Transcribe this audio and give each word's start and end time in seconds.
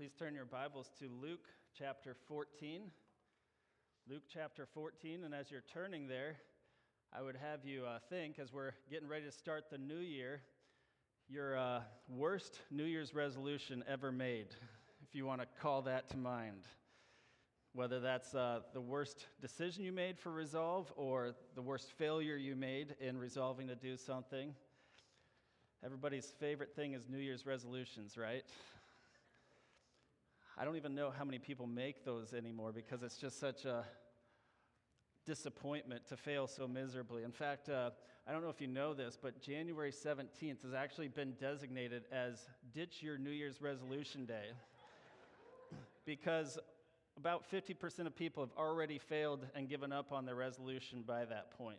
Please 0.00 0.14
turn 0.18 0.34
your 0.34 0.46
Bibles 0.46 0.90
to 0.98 1.10
Luke 1.20 1.44
chapter 1.78 2.16
14. 2.26 2.84
Luke 4.08 4.22
chapter 4.32 4.64
14, 4.72 5.24
and 5.24 5.34
as 5.34 5.50
you're 5.50 5.62
turning 5.74 6.08
there, 6.08 6.36
I 7.12 7.20
would 7.20 7.36
have 7.36 7.66
you 7.66 7.84
uh, 7.84 7.98
think, 8.08 8.38
as 8.38 8.50
we're 8.50 8.72
getting 8.90 9.08
ready 9.08 9.26
to 9.26 9.30
start 9.30 9.64
the 9.70 9.76
new 9.76 9.98
year, 9.98 10.40
your 11.28 11.58
uh, 11.58 11.80
worst 12.08 12.60
New 12.70 12.84
Year's 12.84 13.14
resolution 13.14 13.84
ever 13.86 14.10
made, 14.10 14.46
if 15.06 15.14
you 15.14 15.26
want 15.26 15.42
to 15.42 15.46
call 15.60 15.82
that 15.82 16.08
to 16.12 16.16
mind. 16.16 16.62
Whether 17.74 18.00
that's 18.00 18.34
uh, 18.34 18.60
the 18.72 18.80
worst 18.80 19.26
decision 19.42 19.84
you 19.84 19.92
made 19.92 20.18
for 20.18 20.32
resolve 20.32 20.90
or 20.96 21.34
the 21.54 21.60
worst 21.60 21.90
failure 21.98 22.36
you 22.36 22.56
made 22.56 22.96
in 23.00 23.18
resolving 23.18 23.68
to 23.68 23.74
do 23.74 23.98
something. 23.98 24.54
Everybody's 25.84 26.32
favorite 26.40 26.74
thing 26.74 26.94
is 26.94 27.06
New 27.06 27.18
Year's 27.18 27.44
resolutions, 27.44 28.16
right? 28.16 28.44
I 30.60 30.64
don't 30.64 30.76
even 30.76 30.94
know 30.94 31.10
how 31.10 31.24
many 31.24 31.38
people 31.38 31.66
make 31.66 32.04
those 32.04 32.34
anymore 32.34 32.70
because 32.70 33.02
it's 33.02 33.16
just 33.16 33.40
such 33.40 33.64
a 33.64 33.82
disappointment 35.24 36.06
to 36.08 36.18
fail 36.18 36.46
so 36.46 36.68
miserably. 36.68 37.22
In 37.22 37.32
fact, 37.32 37.70
uh, 37.70 37.88
I 38.28 38.32
don't 38.32 38.42
know 38.42 38.50
if 38.50 38.60
you 38.60 38.66
know 38.66 38.92
this, 38.92 39.16
but 39.20 39.40
January 39.40 39.90
17th 39.90 40.62
has 40.62 40.74
actually 40.76 41.08
been 41.08 41.32
designated 41.40 42.02
as 42.12 42.46
Ditch 42.74 43.02
Your 43.02 43.16
New 43.16 43.30
Year's 43.30 43.62
Resolution 43.62 44.26
Day 44.26 44.48
because 46.04 46.58
about 47.16 47.50
50% 47.50 48.06
of 48.06 48.14
people 48.14 48.42
have 48.42 48.52
already 48.58 48.98
failed 48.98 49.46
and 49.54 49.66
given 49.66 49.92
up 49.92 50.12
on 50.12 50.26
their 50.26 50.34
resolution 50.34 51.04
by 51.06 51.24
that 51.24 51.56
point. 51.56 51.78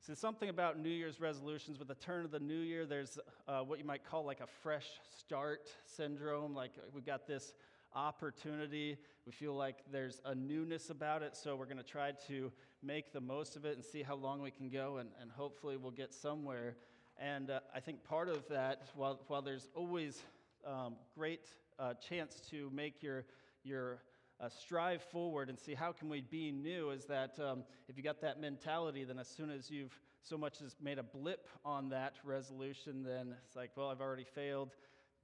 So, 0.00 0.14
something 0.14 0.48
about 0.48 0.78
New 0.78 0.88
Year's 0.88 1.20
resolutions. 1.20 1.78
With 1.78 1.88
the 1.88 1.94
turn 1.94 2.24
of 2.24 2.30
the 2.30 2.40
new 2.40 2.60
year, 2.60 2.86
there's 2.86 3.18
uh, 3.46 3.60
what 3.60 3.78
you 3.78 3.84
might 3.84 4.04
call 4.04 4.24
like 4.24 4.40
a 4.40 4.46
fresh 4.46 4.86
start 5.18 5.68
syndrome. 5.84 6.54
Like 6.54 6.70
we've 6.94 7.04
got 7.04 7.26
this 7.26 7.52
opportunity. 7.94 8.96
We 9.26 9.32
feel 9.32 9.54
like 9.54 9.78
there's 9.90 10.20
a 10.24 10.34
newness 10.34 10.90
about 10.90 11.22
it, 11.22 11.36
so 11.36 11.56
we're 11.56 11.66
going 11.66 11.78
to 11.78 11.82
try 11.82 12.12
to 12.28 12.52
make 12.82 13.12
the 13.12 13.20
most 13.20 13.56
of 13.56 13.64
it 13.64 13.74
and 13.74 13.84
see 13.84 14.02
how 14.02 14.14
long 14.14 14.40
we 14.40 14.50
can 14.50 14.68
go, 14.70 14.98
and, 14.98 15.10
and 15.20 15.30
hopefully 15.30 15.76
we'll 15.76 15.90
get 15.90 16.14
somewhere. 16.14 16.76
And 17.18 17.50
uh, 17.50 17.60
I 17.74 17.80
think 17.80 18.04
part 18.04 18.28
of 18.28 18.46
that, 18.48 18.82
while, 18.94 19.20
while 19.26 19.42
there's 19.42 19.68
always 19.74 20.22
um, 20.66 20.94
great 21.14 21.50
uh, 21.78 21.94
chance 21.94 22.40
to 22.50 22.70
make 22.72 23.02
your, 23.02 23.24
your 23.64 23.98
uh, 24.40 24.48
strive 24.48 25.02
forward 25.02 25.48
and 25.48 25.58
see 25.58 25.74
how 25.74 25.92
can 25.92 26.08
we 26.08 26.20
be 26.20 26.52
new 26.52 26.90
is 26.90 27.04
that 27.06 27.38
um, 27.40 27.64
if 27.88 27.96
you 27.96 28.02
got 28.02 28.20
that 28.20 28.40
mentality 28.40 29.04
then 29.04 29.18
as 29.18 29.28
soon 29.28 29.50
as 29.50 29.70
you've 29.70 29.98
so 30.22 30.36
much 30.36 30.60
as 30.62 30.76
made 30.82 30.98
a 30.98 31.02
blip 31.02 31.48
on 31.64 31.88
that 31.88 32.14
resolution 32.24 33.02
then 33.02 33.34
it's 33.44 33.56
like 33.56 33.70
well 33.76 33.88
i've 33.88 34.00
already 34.00 34.24
failed 34.24 34.70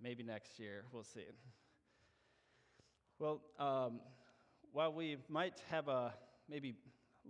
maybe 0.02 0.22
next 0.22 0.58
year 0.58 0.84
we'll 0.92 1.04
see 1.04 1.24
well 3.18 3.40
um, 3.58 4.00
while 4.72 4.92
we 4.92 5.16
might 5.28 5.60
have 5.70 5.88
a 5.88 6.12
maybe 6.48 6.74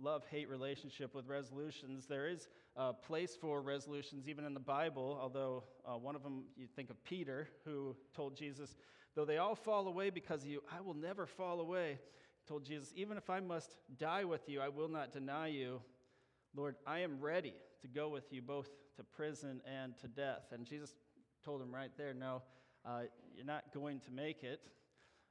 love 0.01 0.23
hate 0.29 0.49
relationship 0.49 1.13
with 1.15 1.27
resolutions. 1.27 2.05
There 2.05 2.27
is 2.27 2.47
a 2.75 2.93
place 2.93 3.37
for 3.39 3.61
resolutions 3.61 4.27
even 4.27 4.45
in 4.45 4.53
the 4.53 4.59
Bible, 4.59 5.17
although 5.21 5.63
uh, 5.85 5.97
one 5.97 6.15
of 6.15 6.23
them, 6.23 6.43
you 6.57 6.67
think 6.75 6.89
of 6.89 7.01
Peter, 7.03 7.47
who 7.63 7.95
told 8.15 8.35
Jesus, 8.35 8.75
Though 9.15 9.25
they 9.25 9.37
all 9.37 9.55
fall 9.55 9.87
away 9.87 10.09
because 10.09 10.43
of 10.43 10.49
you, 10.49 10.61
I 10.75 10.81
will 10.81 10.93
never 10.93 11.25
fall 11.25 11.61
away. 11.61 11.99
He 12.37 12.47
told 12.47 12.65
Jesus, 12.65 12.91
Even 12.95 13.17
if 13.17 13.29
I 13.29 13.39
must 13.39 13.75
die 13.97 14.25
with 14.25 14.47
you, 14.49 14.59
I 14.61 14.69
will 14.69 14.89
not 14.89 15.11
deny 15.11 15.47
you. 15.47 15.81
Lord, 16.55 16.75
I 16.85 16.99
am 16.99 17.19
ready 17.19 17.53
to 17.81 17.87
go 17.87 18.09
with 18.09 18.31
you 18.31 18.41
both 18.41 18.69
to 18.97 19.03
prison 19.03 19.61
and 19.65 19.97
to 19.99 20.07
death. 20.07 20.51
And 20.51 20.65
Jesus 20.65 20.93
told 21.43 21.61
him 21.61 21.73
right 21.73 21.91
there, 21.97 22.13
No, 22.13 22.41
uh, 22.85 23.03
you're 23.33 23.45
not 23.45 23.73
going 23.73 24.01
to 24.01 24.11
make 24.11 24.43
it. 24.43 24.61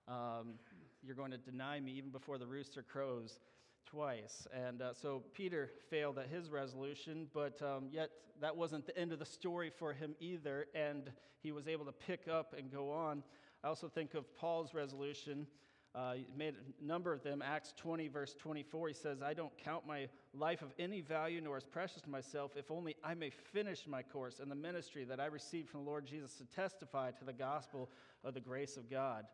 Um, 0.09 0.55
you're 1.03 1.17
going 1.17 1.31
to 1.31 1.39
deny 1.39 1.79
me 1.81 1.93
even 1.93 2.11
before 2.11 2.39
the 2.39 2.47
rooster 2.47 2.83
crows 2.83 3.39
twice. 3.87 4.47
And 4.53 4.81
uh, 4.81 4.95
so 4.95 5.23
Peter 5.35 5.71
failed 5.91 6.19
at 6.19 6.29
his 6.29 6.51
resolution, 6.51 7.27
but 7.33 7.61
um, 7.62 7.89
yet 7.91 8.11
that 8.41 8.56
wasn't 8.56 8.87
the 8.87 8.97
end 8.99 9.12
of 9.12 9.19
the 9.19 9.27
story 9.27 9.71
for 9.71 9.93
him 9.93 10.15
either, 10.21 10.67
and 10.75 11.11
he 11.43 11.53
was 11.53 11.69
able 11.69 11.84
to 11.84 11.93
pick 11.93 12.27
up 12.28 12.55
and 12.56 12.71
go 12.71 12.91
on. 12.91 13.23
I 13.64 13.69
also 13.69 13.88
think 13.88 14.12
of 14.12 14.26
Paul's 14.36 14.75
resolution. 14.75 15.47
Uh, 15.94 16.12
he 16.12 16.26
made 16.36 16.54
a 16.54 16.84
number 16.84 17.14
of 17.14 17.22
them. 17.22 17.41
Acts 17.41 17.72
20, 17.78 18.08
verse 18.08 18.34
24, 18.38 18.88
he 18.88 18.94
says, 18.94 19.22
I 19.22 19.32
don't 19.32 19.56
count 19.56 19.86
my 19.86 20.08
life 20.34 20.60
of 20.60 20.75
any 20.78 21.00
value 21.00 21.41
nor 21.41 21.56
as 21.56 21.64
precious 21.64 22.02
to 22.02 22.10
myself, 22.10 22.52
if 22.56 22.70
only 22.70 22.94
I 23.02 23.14
may 23.14 23.30
finish 23.30 23.86
my 23.86 24.02
course 24.02 24.38
and 24.38 24.50
the 24.50 24.56
ministry 24.56 25.04
that 25.04 25.19
I 25.19 25.26
received 25.26 25.70
from 25.70 25.84
the 25.84 25.91
Lord 25.91 26.04
Jesus 26.04 26.34
to 26.34 26.44
testify 26.44 27.12
to 27.12 27.25
the 27.25 27.32
gospel 27.32 27.88
of 28.22 28.34
the 28.34 28.41
grace 28.41 28.76
of 28.76 28.91
God. 28.91 29.25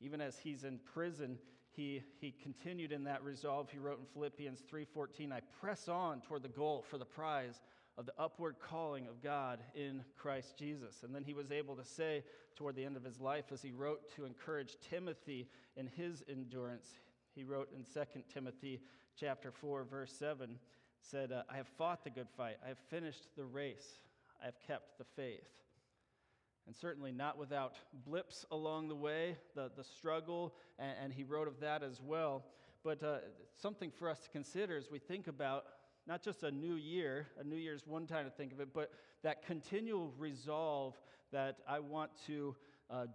Even 0.00 0.20
as 0.20 0.38
he's 0.38 0.62
in 0.62 0.78
prison, 0.92 1.36
he, 1.72 2.02
he 2.20 2.32
continued 2.40 2.92
in 2.92 3.02
that 3.04 3.24
resolve. 3.24 3.68
He 3.68 3.78
wrote 3.78 3.98
in 3.98 4.06
Philippians 4.12 4.62
3:14, 4.70 5.32
I 5.32 5.40
press 5.60 5.88
on 5.88 6.20
toward 6.20 6.42
the 6.42 6.48
goal 6.48 6.84
for 6.88 6.98
the 6.98 7.04
prize 7.04 7.60
of 7.96 8.06
the 8.06 8.12
upward 8.18 8.56
calling 8.58 9.06
of 9.06 9.22
God 9.22 9.60
in 9.74 10.02
Christ 10.16 10.56
Jesus. 10.56 11.02
And 11.02 11.14
then 11.14 11.24
he 11.24 11.34
was 11.34 11.52
able 11.52 11.76
to 11.76 11.84
say 11.84 12.24
toward 12.56 12.76
the 12.76 12.84
end 12.84 12.96
of 12.96 13.04
his 13.04 13.20
life, 13.20 13.46
as 13.52 13.62
he 13.62 13.70
wrote 13.70 14.14
to 14.16 14.24
encourage 14.24 14.76
Timothy 14.90 15.48
in 15.76 15.86
his 15.86 16.22
endurance, 16.28 16.86
he 17.34 17.44
wrote 17.44 17.68
in 17.74 17.84
2 17.84 18.20
Timothy 18.32 18.80
chapter 19.18 19.50
4, 19.50 19.84
verse 19.84 20.12
7, 20.12 20.58
said, 21.00 21.32
uh, 21.32 21.42
I 21.48 21.56
have 21.56 21.68
fought 21.68 22.04
the 22.04 22.10
good 22.10 22.28
fight, 22.36 22.56
I 22.64 22.68
have 22.68 22.78
finished 22.90 23.28
the 23.36 23.44
race, 23.44 23.98
I 24.42 24.46
have 24.46 24.60
kept 24.66 24.98
the 24.98 25.04
faith 25.16 25.54
and 26.66 26.74
certainly 26.74 27.12
not 27.12 27.38
without 27.38 27.74
blips 28.06 28.46
along 28.50 28.88
the 28.88 28.94
way, 28.94 29.36
the, 29.54 29.70
the 29.76 29.84
struggle, 29.84 30.54
and, 30.78 30.92
and 31.02 31.12
he 31.12 31.22
wrote 31.22 31.48
of 31.48 31.60
that 31.60 31.82
as 31.82 32.00
well. 32.00 32.44
But 32.82 33.02
uh, 33.02 33.18
something 33.60 33.90
for 33.90 34.08
us 34.08 34.20
to 34.20 34.30
consider 34.30 34.76
as 34.76 34.90
we 34.90 34.98
think 34.98 35.26
about 35.26 35.64
not 36.06 36.22
just 36.22 36.42
a 36.42 36.50
new 36.50 36.74
year, 36.74 37.28
a 37.38 37.44
new 37.44 37.56
year's 37.56 37.86
one 37.86 38.06
time 38.06 38.24
to 38.24 38.30
think 38.30 38.52
of 38.52 38.60
it, 38.60 38.68
but 38.72 38.90
that 39.22 39.44
continual 39.46 40.12
resolve 40.18 40.94
that 41.32 41.58
I 41.68 41.80
want 41.80 42.10
to 42.26 42.54
uh, 42.90 43.06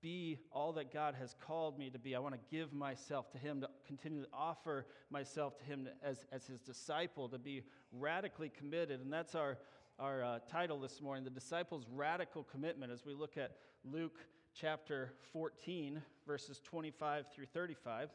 be 0.00 0.38
all 0.52 0.72
that 0.74 0.92
God 0.92 1.16
has 1.18 1.34
called 1.44 1.78
me 1.78 1.90
to 1.90 1.98
be. 1.98 2.14
I 2.14 2.20
want 2.20 2.34
to 2.34 2.40
give 2.50 2.72
myself 2.72 3.30
to 3.32 3.38
Him, 3.38 3.60
to 3.62 3.68
continue 3.86 4.22
to 4.22 4.28
offer 4.32 4.86
myself 5.10 5.58
to 5.58 5.64
Him 5.64 5.88
as, 6.02 6.24
as 6.30 6.46
His 6.46 6.60
disciple, 6.60 7.28
to 7.28 7.38
be 7.38 7.62
radically 7.92 8.50
committed. 8.56 9.00
And 9.00 9.12
that's 9.12 9.34
our 9.34 9.58
our 9.98 10.22
uh, 10.22 10.38
title 10.48 10.78
this 10.78 11.02
morning, 11.02 11.24
The 11.24 11.30
Disciples' 11.30 11.84
Radical 11.92 12.44
Commitment, 12.44 12.92
as 12.92 13.04
we 13.04 13.14
look 13.14 13.36
at 13.36 13.56
Luke 13.84 14.20
chapter 14.54 15.12
14, 15.32 16.00
verses 16.24 16.60
25 16.60 17.26
through 17.34 17.46
35. 17.46 18.10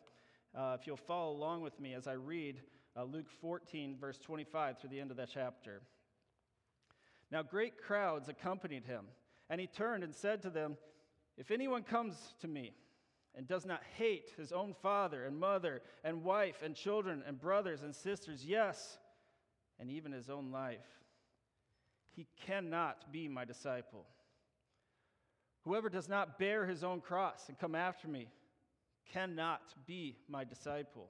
Uh, 0.55 0.77
if 0.79 0.87
you'll 0.87 0.95
follow 0.95 1.33
along 1.33 1.61
with 1.61 1.77
me 1.81 1.93
as 1.93 2.07
I 2.07 2.13
read 2.13 2.61
uh, 2.95 3.03
Luke 3.03 3.29
14, 3.41 3.97
verse 3.99 4.17
25 4.17 4.79
through 4.79 4.89
the 4.89 4.99
end 4.99 5.11
of 5.11 5.17
that 5.17 5.29
chapter. 5.33 5.81
Now, 7.31 7.41
great 7.41 7.77
crowds 7.77 8.29
accompanied 8.29 8.85
him, 8.85 9.05
and 9.49 9.59
he 9.59 9.67
turned 9.67 10.03
and 10.03 10.13
said 10.13 10.41
to 10.43 10.49
them, 10.49 10.77
If 11.37 11.51
anyone 11.51 11.83
comes 11.83 12.15
to 12.41 12.47
me, 12.47 12.73
and 13.35 13.47
does 13.47 13.65
not 13.65 13.81
hate 13.97 14.31
his 14.37 14.51
own 14.51 14.75
father 14.81 15.25
and 15.25 15.39
mother 15.39 15.81
and 16.03 16.23
wife 16.23 16.61
and 16.63 16.75
children 16.75 17.23
and 17.27 17.39
brothers 17.39 17.81
and 17.81 17.95
sisters, 17.95 18.45
yes, 18.45 18.99
and 19.79 19.89
even 19.89 20.11
his 20.11 20.29
own 20.29 20.51
life, 20.51 21.03
he 22.15 22.27
cannot 22.45 23.11
be 23.11 23.27
my 23.27 23.43
disciple. 23.43 24.05
Whoever 25.63 25.89
does 25.89 26.07
not 26.07 26.37
bear 26.37 26.65
his 26.65 26.83
own 26.83 27.01
cross 27.01 27.45
and 27.47 27.57
come 27.57 27.73
after 27.73 28.07
me 28.07 28.27
cannot 29.11 29.61
be 29.87 30.17
my 30.27 30.43
disciple. 30.43 31.09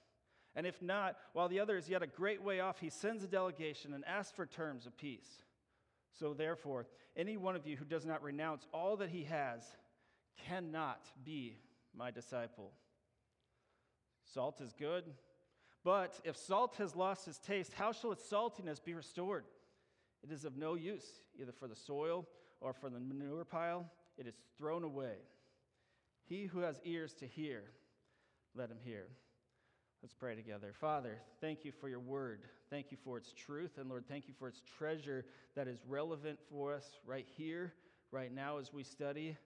And 0.55 0.67
if 0.67 0.81
not, 0.81 1.15
while 1.33 1.47
the 1.47 1.59
other 1.59 1.77
is 1.77 1.89
yet 1.89 2.03
a 2.03 2.07
great 2.07 2.43
way 2.43 2.59
off, 2.59 2.79
he 2.79 2.89
sends 2.89 3.23
a 3.23 3.27
delegation 3.27 3.93
and 3.93 4.03
asks 4.05 4.35
for 4.35 4.45
terms 4.45 4.85
of 4.85 4.97
peace. 4.97 5.43
So 6.19 6.33
therefore, 6.33 6.87
any 7.15 7.37
one 7.37 7.55
of 7.55 7.65
you 7.65 7.77
who 7.77 7.85
does 7.85 8.05
not 8.05 8.21
renounce 8.21 8.67
all 8.73 8.97
that 8.97 9.09
he 9.09 9.23
has 9.23 9.63
cannot 10.47 10.99
be 11.23 11.57
my 11.95 12.11
disciple. 12.11 12.71
Salt 14.33 14.61
is 14.61 14.73
good, 14.77 15.05
but 15.83 16.19
if 16.23 16.37
salt 16.37 16.75
has 16.77 16.95
lost 16.95 17.27
its 17.27 17.39
taste, 17.39 17.73
how 17.73 17.91
shall 17.91 18.11
its 18.11 18.29
saltiness 18.29 18.83
be 18.83 18.93
restored? 18.93 19.45
It 20.23 20.31
is 20.31 20.45
of 20.45 20.57
no 20.57 20.75
use, 20.75 21.05
either 21.39 21.51
for 21.51 21.67
the 21.67 21.75
soil 21.75 22.27
or 22.59 22.73
for 22.73 22.89
the 22.89 22.99
manure 22.99 23.45
pile. 23.45 23.89
It 24.17 24.27
is 24.27 24.35
thrown 24.57 24.83
away. 24.83 25.15
He 26.25 26.45
who 26.45 26.59
has 26.59 26.79
ears 26.83 27.13
to 27.15 27.25
hear, 27.25 27.63
let 28.53 28.69
him 28.69 28.77
hear. 28.83 29.07
Let's 30.01 30.15
pray 30.15 30.35
together. 30.35 30.73
Father, 30.79 31.19
thank 31.41 31.63
you 31.63 31.71
for 31.71 31.87
your 31.87 31.99
word. 31.99 32.41
Thank 32.71 32.91
you 32.91 32.97
for 33.03 33.17
its 33.17 33.33
truth. 33.33 33.77
And 33.77 33.87
Lord, 33.87 34.05
thank 34.07 34.27
you 34.27 34.33
for 34.39 34.47
its 34.47 34.61
treasure 34.77 35.25
that 35.55 35.67
is 35.67 35.77
relevant 35.87 36.39
for 36.49 36.73
us 36.73 36.85
right 37.05 37.27
here, 37.37 37.71
right 38.11 38.33
now 38.33 38.57
as 38.57 38.73
we 38.73 38.81
study, 38.81 39.37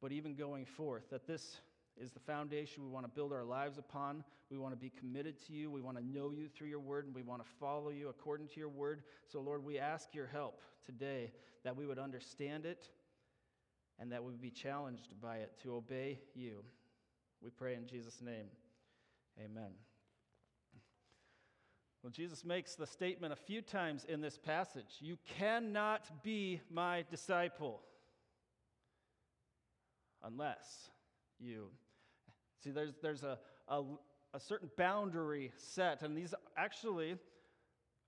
but 0.00 0.12
even 0.12 0.36
going 0.36 0.66
forth. 0.66 1.10
That 1.10 1.26
this 1.26 1.56
is 2.00 2.12
the 2.12 2.20
foundation 2.20 2.84
we 2.84 2.90
want 2.90 3.06
to 3.06 3.10
build 3.10 3.32
our 3.32 3.42
lives 3.42 3.76
upon. 3.76 4.22
We 4.50 4.58
want 4.58 4.72
to 4.72 4.78
be 4.78 4.92
committed 5.00 5.44
to 5.46 5.52
you. 5.52 5.68
We 5.68 5.80
want 5.80 5.96
to 5.96 6.06
know 6.06 6.30
you 6.30 6.46
through 6.48 6.68
your 6.68 6.78
word, 6.78 7.06
and 7.06 7.14
we 7.14 7.22
want 7.22 7.42
to 7.42 7.48
follow 7.58 7.90
you 7.90 8.08
according 8.08 8.46
to 8.48 8.60
your 8.60 8.68
word. 8.68 9.02
So, 9.26 9.40
Lord, 9.40 9.64
we 9.64 9.80
ask 9.80 10.14
your 10.14 10.28
help 10.28 10.60
today 10.84 11.32
that 11.64 11.74
we 11.74 11.86
would 11.86 11.98
understand 11.98 12.66
it 12.66 12.88
and 13.98 14.12
that 14.12 14.22
we 14.22 14.30
would 14.30 14.42
be 14.42 14.50
challenged 14.50 15.20
by 15.20 15.38
it 15.38 15.58
to 15.64 15.74
obey 15.74 16.20
you. 16.36 16.62
We 17.42 17.50
pray 17.50 17.74
in 17.74 17.88
Jesus' 17.88 18.20
name. 18.20 18.46
Amen. 19.38 19.72
Well, 22.02 22.10
Jesus 22.10 22.44
makes 22.44 22.76
the 22.76 22.86
statement 22.86 23.32
a 23.32 23.36
few 23.36 23.60
times 23.60 24.04
in 24.08 24.20
this 24.20 24.38
passage 24.38 24.96
You 25.00 25.18
cannot 25.38 26.22
be 26.22 26.60
my 26.70 27.04
disciple 27.10 27.82
unless 30.22 30.90
you. 31.38 31.68
See, 32.62 32.70
there's, 32.70 32.94
there's 33.02 33.22
a, 33.22 33.38
a, 33.68 33.82
a 34.34 34.40
certain 34.40 34.70
boundary 34.76 35.52
set, 35.56 36.02
and 36.02 36.16
these 36.16 36.34
actually 36.56 37.16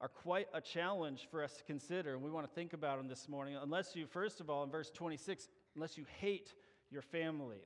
are 0.00 0.08
quite 0.08 0.46
a 0.54 0.60
challenge 0.60 1.26
for 1.30 1.42
us 1.42 1.56
to 1.56 1.64
consider, 1.64 2.14
and 2.14 2.22
we 2.22 2.30
want 2.30 2.46
to 2.46 2.54
think 2.54 2.72
about 2.72 2.98
them 2.98 3.08
this 3.08 3.28
morning. 3.28 3.56
Unless 3.60 3.96
you, 3.96 4.06
first 4.06 4.40
of 4.40 4.48
all, 4.48 4.62
in 4.62 4.70
verse 4.70 4.90
26, 4.90 5.48
unless 5.74 5.98
you 5.98 6.04
hate 6.20 6.54
your 6.90 7.02
family. 7.02 7.58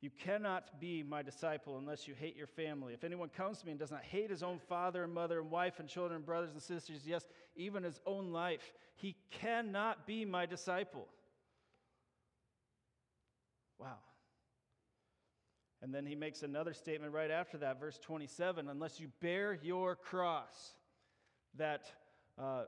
You 0.00 0.10
cannot 0.10 0.78
be 0.78 1.02
my 1.02 1.22
disciple 1.22 1.78
unless 1.78 2.06
you 2.06 2.14
hate 2.14 2.36
your 2.36 2.46
family. 2.46 2.92
If 2.92 3.02
anyone 3.02 3.30
comes 3.30 3.60
to 3.60 3.66
me 3.66 3.72
and 3.72 3.80
does 3.80 3.90
not 3.90 4.02
hate 4.02 4.30
his 4.30 4.42
own 4.42 4.58
father 4.68 5.04
and 5.04 5.12
mother 5.12 5.40
and 5.40 5.50
wife 5.50 5.80
and 5.80 5.88
children 5.88 6.16
and 6.16 6.26
brothers 6.26 6.52
and 6.52 6.62
sisters, 6.62 7.02
yes, 7.06 7.24
even 7.56 7.82
his 7.82 7.98
own 8.06 8.30
life, 8.30 8.72
he 8.94 9.16
cannot 9.30 10.06
be 10.06 10.24
my 10.24 10.44
disciple. 10.44 11.08
Wow. 13.78 13.96
And 15.82 15.94
then 15.94 16.04
he 16.04 16.14
makes 16.14 16.42
another 16.42 16.74
statement 16.74 17.12
right 17.12 17.30
after 17.30 17.58
that, 17.58 17.80
verse 17.80 17.98
27 17.98 18.68
unless 18.68 19.00
you 19.00 19.08
bear 19.20 19.58
your 19.62 19.96
cross, 19.96 20.72
that 21.56 21.90
uh, 22.38 22.64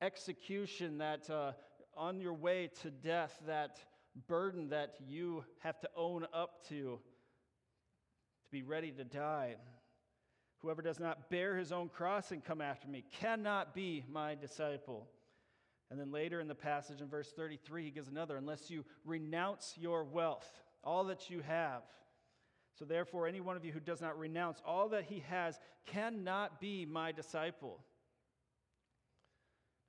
execution, 0.00 0.98
that 0.98 1.28
uh, 1.30 1.52
on 1.96 2.20
your 2.20 2.34
way 2.34 2.70
to 2.82 2.90
death, 2.90 3.40
that 3.46 3.80
burden 4.28 4.70
that 4.70 4.94
you 5.06 5.44
have 5.60 5.80
to 5.80 5.90
own 5.96 6.26
up 6.32 6.66
to, 6.68 6.74
to 6.74 8.50
be 8.50 8.62
ready 8.62 8.90
to 8.92 9.04
die. 9.04 9.56
Whoever 10.58 10.82
does 10.82 11.00
not 11.00 11.30
bear 11.30 11.56
his 11.56 11.72
own 11.72 11.88
cross 11.88 12.32
and 12.32 12.44
come 12.44 12.60
after 12.60 12.88
me 12.88 13.04
cannot 13.20 13.74
be 13.74 14.04
my 14.10 14.34
disciple. 14.34 15.08
And 15.90 15.98
then 15.98 16.12
later 16.12 16.40
in 16.40 16.48
the 16.48 16.54
passage 16.54 17.00
in 17.00 17.08
verse 17.08 17.32
33, 17.34 17.84
he 17.84 17.90
gives 17.90 18.08
another 18.08 18.36
unless 18.36 18.70
you 18.70 18.84
renounce 19.04 19.74
your 19.76 20.04
wealth, 20.04 20.62
all 20.84 21.04
that 21.04 21.30
you 21.30 21.40
have. 21.40 21.82
So, 22.78 22.84
therefore, 22.84 23.26
any 23.26 23.40
one 23.40 23.56
of 23.56 23.64
you 23.64 23.72
who 23.72 23.80
does 23.80 24.00
not 24.00 24.18
renounce 24.18 24.62
all 24.64 24.88
that 24.90 25.04
he 25.04 25.24
has 25.28 25.58
cannot 25.86 26.60
be 26.60 26.86
my 26.86 27.12
disciple. 27.12 27.80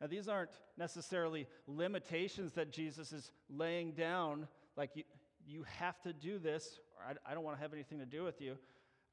Now, 0.01 0.07
these 0.07 0.27
aren't 0.27 0.50
necessarily 0.77 1.48
limitations 1.68 2.53
that 2.53 2.71
Jesus 2.71 3.13
is 3.13 3.31
laying 3.50 3.92
down, 3.92 4.48
like 4.75 4.89
you, 4.95 5.03
you 5.45 5.63
have 5.77 6.01
to 6.01 6.12
do 6.12 6.39
this, 6.39 6.80
or 6.98 7.06
I, 7.06 7.31
I 7.31 7.36
don't 7.36 7.44
want 7.44 7.56
to 7.56 7.62
have 7.62 7.71
anything 7.71 8.00
to 8.00 8.06
do 8.06 8.24
with 8.24 8.42
you. 8.42 8.57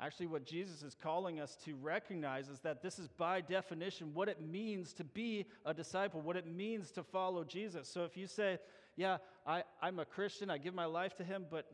Actually, 0.01 0.29
what 0.29 0.47
Jesus 0.47 0.83
is 0.83 0.95
calling 0.95 1.41
us 1.41 1.57
to 1.65 1.75
recognize 1.75 2.49
is 2.49 2.61
that 2.61 2.83
this 2.83 2.99
is 2.99 3.09
by 3.09 3.41
definition 3.41 4.15
what 4.15 4.29
it 4.29 4.41
means 4.41 4.95
to 4.95 5.05
be 5.05 5.45
a 5.67 5.75
disciple, 5.75 6.21
what 6.21 6.37
it 6.37 6.47
means 6.47 6.91
to 6.93 7.03
follow 7.03 7.45
Jesus. 7.45 7.89
So 7.89 8.05
if 8.05 8.17
you 8.17 8.27
say, 8.27 8.59
Yeah, 8.97 9.19
I, 9.47 9.65
I'm 9.83 9.99
a 9.99 10.05
Christian, 10.05 10.51
I 10.51 10.59
give 10.59 10.73
my 10.73 10.85
life 10.87 11.17
to 11.17 11.25
Him, 11.25 11.47
but 11.51 11.67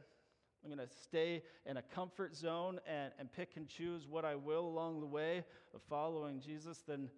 I'm 0.65 0.75
going 0.75 0.87
to 0.87 0.95
stay 1.03 1.43
in 1.67 1.77
a 1.77 1.83
comfort 1.83 2.35
zone 2.35 2.81
and, 2.89 3.13
and 3.19 3.31
pick 3.31 3.51
and 3.57 3.69
choose 3.69 4.09
what 4.09 4.25
I 4.25 4.35
will 4.35 4.67
along 4.67 5.01
the 5.01 5.07
way 5.07 5.45
of 5.75 5.83
following 5.91 6.41
Jesus, 6.41 6.83
then 6.89 7.11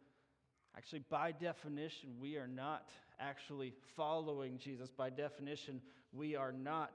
Actually, 0.76 1.02
by 1.08 1.32
definition, 1.32 2.10
we 2.20 2.36
are 2.36 2.48
not 2.48 2.90
actually 3.18 3.72
following 3.96 4.58
Jesus. 4.58 4.90
By 4.90 5.10
definition, 5.10 5.80
we 6.12 6.36
are 6.36 6.52
not 6.52 6.92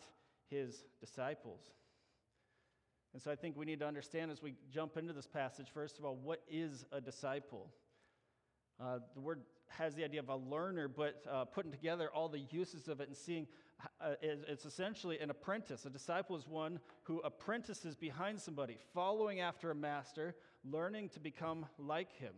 his 0.49 0.83
disciples. 0.99 1.61
And 3.13 3.21
so 3.21 3.31
I 3.31 3.35
think 3.35 3.57
we 3.57 3.65
need 3.65 3.79
to 3.79 3.87
understand 3.87 4.31
as 4.31 4.41
we 4.41 4.53
jump 4.71 4.97
into 4.97 5.13
this 5.13 5.27
passage, 5.27 5.67
first 5.73 5.97
of 5.97 6.05
all, 6.05 6.15
what 6.15 6.41
is 6.49 6.85
a 6.91 7.01
disciple? 7.01 7.69
Uh, 8.79 8.99
the 9.13 9.19
word 9.19 9.41
has 9.67 9.95
the 9.95 10.03
idea 10.03 10.19
of 10.19 10.29
a 10.29 10.35
learner, 10.35 10.87
but 10.87 11.23
uh, 11.29 11.45
putting 11.45 11.71
together 11.71 12.09
all 12.13 12.29
the 12.29 12.41
uses 12.51 12.87
of 12.87 13.01
it 13.01 13.07
and 13.07 13.17
seeing 13.17 13.47
uh, 13.99 14.13
it's 14.21 14.65
essentially 14.65 15.19
an 15.19 15.31
apprentice. 15.31 15.85
A 15.85 15.89
disciple 15.89 16.35
is 16.35 16.47
one 16.47 16.79
who 17.03 17.19
apprentices 17.21 17.95
behind 17.95 18.39
somebody, 18.39 18.77
following 18.93 19.39
after 19.39 19.71
a 19.71 19.75
master, 19.75 20.35
learning 20.63 21.09
to 21.09 21.19
become 21.19 21.65
like 21.79 22.11
him. 22.13 22.33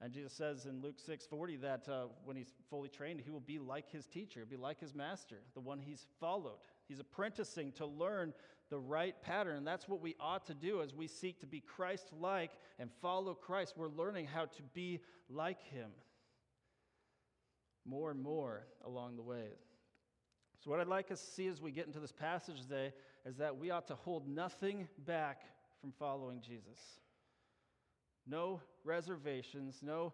And 0.00 0.12
Jesus 0.12 0.32
says 0.32 0.66
in 0.66 0.80
Luke 0.80 0.98
6:40 0.98 1.60
that 1.62 1.88
uh, 1.88 2.06
when 2.24 2.36
he's 2.36 2.52
fully 2.70 2.88
trained, 2.88 3.20
he 3.20 3.30
will 3.30 3.40
be 3.40 3.58
like 3.58 3.90
his 3.90 4.06
teacher, 4.06 4.46
be 4.46 4.56
like 4.56 4.78
his 4.78 4.94
master, 4.94 5.40
the 5.54 5.60
one 5.60 5.80
he's 5.80 6.06
followed. 6.20 6.58
He's 6.86 7.00
apprenticing 7.00 7.72
to 7.72 7.86
learn 7.86 8.32
the 8.70 8.78
right 8.78 9.20
pattern. 9.22 9.56
And 9.56 9.66
that's 9.66 9.88
what 9.88 10.00
we 10.00 10.14
ought 10.20 10.46
to 10.46 10.54
do 10.54 10.82
as 10.82 10.94
we 10.94 11.08
seek 11.08 11.40
to 11.40 11.46
be 11.46 11.60
Christ 11.60 12.10
like 12.18 12.52
and 12.78 12.90
follow 13.02 13.34
Christ. 13.34 13.74
We're 13.76 13.88
learning 13.88 14.26
how 14.26 14.44
to 14.44 14.62
be 14.74 15.00
like 15.28 15.62
him 15.62 15.90
more 17.84 18.10
and 18.10 18.22
more 18.22 18.66
along 18.84 19.16
the 19.16 19.22
way. 19.22 19.48
So, 20.62 20.70
what 20.70 20.80
I'd 20.80 20.86
like 20.86 21.10
us 21.10 21.20
to 21.20 21.30
see 21.30 21.46
as 21.48 21.60
we 21.60 21.70
get 21.70 21.86
into 21.86 22.00
this 22.00 22.12
passage 22.12 22.60
today 22.60 22.92
is 23.24 23.36
that 23.36 23.56
we 23.56 23.70
ought 23.70 23.86
to 23.88 23.94
hold 23.94 24.28
nothing 24.28 24.88
back 25.06 25.42
from 25.80 25.92
following 25.92 26.40
Jesus. 26.40 27.00
No 28.28 28.60
reservations, 28.84 29.80
no 29.82 30.12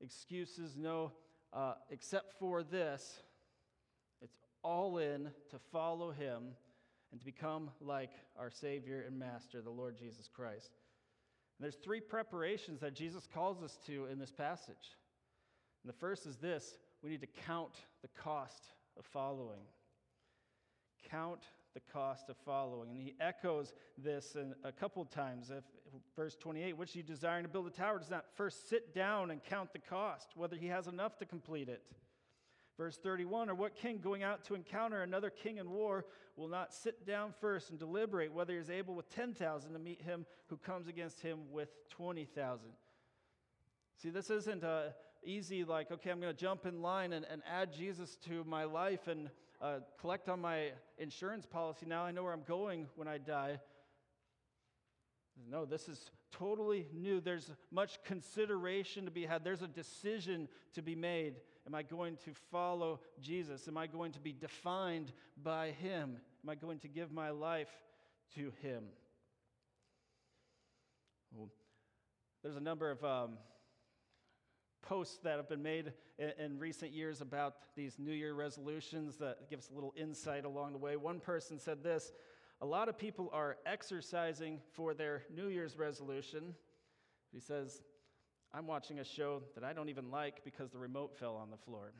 excuses, 0.00 0.76
no, 0.76 1.12
uh, 1.52 1.74
except 1.90 2.38
for 2.38 2.62
this. 2.62 3.22
It's 4.20 4.38
all 4.62 4.98
in 4.98 5.30
to 5.50 5.58
follow 5.72 6.10
him 6.10 6.54
and 7.10 7.20
to 7.20 7.24
become 7.24 7.70
like 7.80 8.10
our 8.38 8.50
Savior 8.50 9.04
and 9.06 9.18
Master, 9.18 9.62
the 9.62 9.70
Lord 9.70 9.96
Jesus 9.96 10.28
Christ. 10.28 10.70
And 11.58 11.64
there's 11.64 11.76
three 11.76 12.00
preparations 12.00 12.80
that 12.80 12.94
Jesus 12.94 13.26
calls 13.32 13.62
us 13.62 13.78
to 13.86 14.06
in 14.06 14.18
this 14.18 14.30
passage. 14.32 14.96
And 15.82 15.92
the 15.92 15.98
first 15.98 16.26
is 16.26 16.36
this 16.36 16.76
we 17.02 17.10
need 17.10 17.20
to 17.20 17.42
count 17.46 17.74
the 18.02 18.08
cost 18.20 18.66
of 18.98 19.04
following. 19.04 19.60
Count 21.08 21.44
the 21.74 21.80
cost 21.92 22.28
of 22.28 22.36
following. 22.44 22.90
And 22.90 23.00
he 23.00 23.14
echoes 23.20 23.72
this 23.96 24.36
a 24.64 24.72
couple 24.72 25.04
times. 25.04 25.50
If, 25.50 25.64
verse 26.16 26.36
28 26.36 26.76
Which 26.76 26.94
you 26.94 27.02
desiring 27.02 27.44
to 27.44 27.48
build 27.48 27.66
a 27.66 27.70
tower 27.70 27.98
does 27.98 28.10
not 28.10 28.24
first 28.34 28.68
sit 28.68 28.94
down 28.94 29.30
and 29.30 29.42
count 29.42 29.72
the 29.72 29.78
cost, 29.78 30.28
whether 30.34 30.56
he 30.56 30.66
has 30.68 30.86
enough 30.86 31.18
to 31.18 31.26
complete 31.26 31.68
it. 31.68 31.82
Verse 32.76 32.96
31 32.96 33.50
Or 33.50 33.54
what 33.54 33.74
king 33.74 33.98
going 34.02 34.22
out 34.22 34.44
to 34.44 34.54
encounter 34.54 35.02
another 35.02 35.30
king 35.30 35.58
in 35.58 35.70
war 35.70 36.06
will 36.36 36.48
not 36.48 36.72
sit 36.72 37.06
down 37.06 37.34
first 37.40 37.70
and 37.70 37.78
deliberate 37.78 38.32
whether 38.32 38.52
he 38.52 38.58
is 38.58 38.70
able 38.70 38.94
with 38.94 39.12
10,000 39.14 39.72
to 39.72 39.78
meet 39.78 40.00
him 40.02 40.24
who 40.46 40.56
comes 40.56 40.86
against 40.86 41.20
him 41.20 41.50
with 41.50 41.68
20,000? 41.90 42.68
See, 43.96 44.10
this 44.10 44.30
isn't 44.30 44.62
a 44.62 44.94
easy, 45.24 45.64
like, 45.64 45.90
okay, 45.90 46.10
I'm 46.10 46.20
going 46.20 46.34
to 46.34 46.40
jump 46.40 46.66
in 46.66 46.80
line 46.82 47.12
and, 47.12 47.26
and 47.30 47.42
add 47.50 47.72
Jesus 47.72 48.16
to 48.26 48.44
my 48.44 48.64
life 48.64 49.08
and 49.08 49.28
uh, 49.60 49.80
collect 50.00 50.28
on 50.28 50.40
my 50.40 50.70
insurance 50.98 51.46
policy. 51.46 51.86
Now 51.86 52.04
I 52.04 52.10
know 52.10 52.22
where 52.22 52.32
I'm 52.32 52.44
going 52.46 52.86
when 52.96 53.08
I 53.08 53.18
die. 53.18 53.60
No, 55.50 55.64
this 55.64 55.88
is 55.88 56.10
totally 56.32 56.86
new. 56.92 57.20
There's 57.20 57.50
much 57.70 58.02
consideration 58.04 59.04
to 59.04 59.10
be 59.10 59.24
had. 59.24 59.44
There's 59.44 59.62
a 59.62 59.68
decision 59.68 60.48
to 60.74 60.82
be 60.82 60.94
made. 60.94 61.36
Am 61.66 61.74
I 61.74 61.82
going 61.82 62.16
to 62.24 62.32
follow 62.50 63.00
Jesus? 63.20 63.68
Am 63.68 63.76
I 63.76 63.86
going 63.86 64.12
to 64.12 64.20
be 64.20 64.32
defined 64.32 65.12
by 65.42 65.70
Him? 65.72 66.16
Am 66.42 66.50
I 66.50 66.54
going 66.54 66.78
to 66.80 66.88
give 66.88 67.12
my 67.12 67.30
life 67.30 67.70
to 68.34 68.52
Him? 68.62 68.84
Well, 71.32 71.50
there's 72.42 72.56
a 72.56 72.60
number 72.60 72.90
of 72.90 73.04
um, 73.04 73.38
posts 74.82 75.18
that 75.24 75.36
have 75.36 75.48
been 75.48 75.62
made 75.62 75.92
in, 76.18 76.32
in, 76.38 76.58
recent 76.58 76.92
years 76.92 77.20
about 77.20 77.56
these 77.76 77.98
New 77.98 78.12
Year 78.12 78.32
resolutions 78.32 79.16
that 79.16 79.50
gives 79.50 79.70
a 79.70 79.74
little 79.74 79.92
insight 79.96 80.44
along 80.44 80.72
the 80.72 80.78
way. 80.78 80.96
One 80.96 81.20
person 81.20 81.58
said 81.58 81.82
this 81.82 82.12
a 82.60 82.66
lot 82.66 82.88
of 82.88 82.98
people 82.98 83.30
are 83.32 83.56
exercising 83.66 84.60
for 84.72 84.94
their 84.94 85.22
New 85.34 85.48
Year's 85.48 85.78
resolution. 85.78 86.54
He 87.32 87.40
says, 87.40 87.82
I'm 88.52 88.66
watching 88.66 88.98
a 88.98 89.04
show 89.04 89.42
that 89.54 89.62
I 89.62 89.72
don't 89.72 89.88
even 89.88 90.10
like 90.10 90.44
because 90.44 90.70
the 90.70 90.78
remote 90.78 91.16
fell 91.18 91.36
on 91.36 91.50
the 91.50 91.56
floor. 91.56 91.92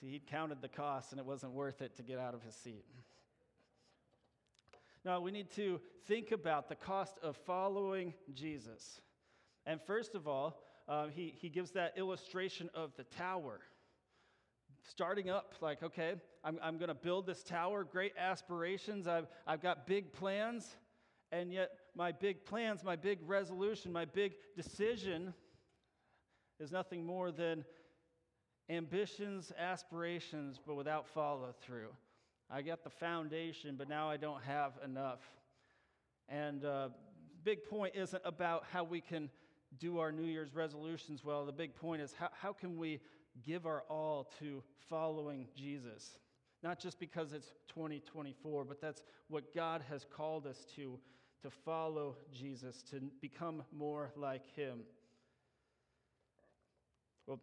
See, 0.00 0.10
he'd 0.10 0.26
counted 0.26 0.62
the 0.62 0.68
cost 0.68 1.12
and 1.12 1.18
it 1.18 1.26
wasn't 1.26 1.52
worth 1.52 1.82
it 1.82 1.96
to 1.96 2.02
get 2.02 2.18
out 2.18 2.34
of 2.34 2.42
his 2.42 2.54
seat. 2.54 2.84
Now, 5.04 5.20
we 5.20 5.32
need 5.32 5.50
to 5.56 5.80
think 6.06 6.32
about 6.32 6.68
the 6.68 6.74
cost 6.74 7.18
of 7.22 7.36
following 7.36 8.14
Jesus. 8.34 9.00
And 9.66 9.80
first 9.86 10.14
of 10.14 10.26
all, 10.26 10.60
uh, 10.88 11.08
he, 11.08 11.34
he 11.36 11.48
gives 11.48 11.72
that 11.72 11.94
illustration 11.96 12.70
of 12.74 12.92
the 12.96 13.04
tower. 13.04 13.60
Starting 14.90 15.28
up, 15.28 15.54
like, 15.60 15.82
okay, 15.82 16.14
I'm, 16.42 16.58
I'm 16.62 16.78
going 16.78 16.88
to 16.88 16.94
build 16.94 17.26
this 17.26 17.42
tower, 17.42 17.84
great 17.84 18.14
aspirations, 18.18 19.06
I've, 19.06 19.26
I've 19.46 19.60
got 19.60 19.86
big 19.86 20.12
plans, 20.12 20.76
and 21.30 21.52
yet 21.52 21.72
my 21.94 22.10
big 22.10 22.46
plans, 22.46 22.82
my 22.82 22.96
big 22.96 23.18
resolution, 23.26 23.92
my 23.92 24.06
big 24.06 24.32
decision 24.56 25.34
is 26.58 26.72
nothing 26.72 27.04
more 27.04 27.30
than 27.30 27.66
ambitions, 28.70 29.52
aspirations, 29.58 30.58
but 30.64 30.74
without 30.74 31.06
follow 31.06 31.54
through. 31.60 31.90
I 32.50 32.62
got 32.62 32.82
the 32.82 32.90
foundation, 32.90 33.74
but 33.76 33.90
now 33.90 34.08
I 34.08 34.16
don't 34.16 34.42
have 34.42 34.72
enough. 34.82 35.20
And 36.30 36.64
uh, 36.64 36.88
big 37.44 37.64
point 37.68 37.94
isn't 37.94 38.22
about 38.24 38.64
how 38.72 38.84
we 38.84 39.02
can 39.02 39.28
do 39.78 39.98
our 39.98 40.10
New 40.10 40.24
Year's 40.24 40.54
resolutions 40.54 41.22
well. 41.22 41.44
The 41.44 41.52
big 41.52 41.76
point 41.76 42.00
is 42.00 42.14
how, 42.18 42.30
how 42.32 42.54
can 42.54 42.78
we 42.78 43.00
give 43.44 43.66
our 43.66 43.84
all 43.88 44.30
to 44.38 44.62
following 44.88 45.46
Jesus? 45.56 46.18
Not 46.62 46.80
just 46.80 46.98
because 46.98 47.32
it's 47.32 47.52
2024, 47.68 48.64
but 48.64 48.80
that's 48.80 49.02
what 49.28 49.54
God 49.54 49.82
has 49.88 50.04
called 50.04 50.46
us 50.46 50.66
to, 50.76 50.98
to 51.42 51.50
follow 51.50 52.16
Jesus, 52.32 52.82
to 52.90 53.00
become 53.20 53.62
more 53.72 54.10
like 54.16 54.42
Him. 54.56 54.80
Well, 57.26 57.40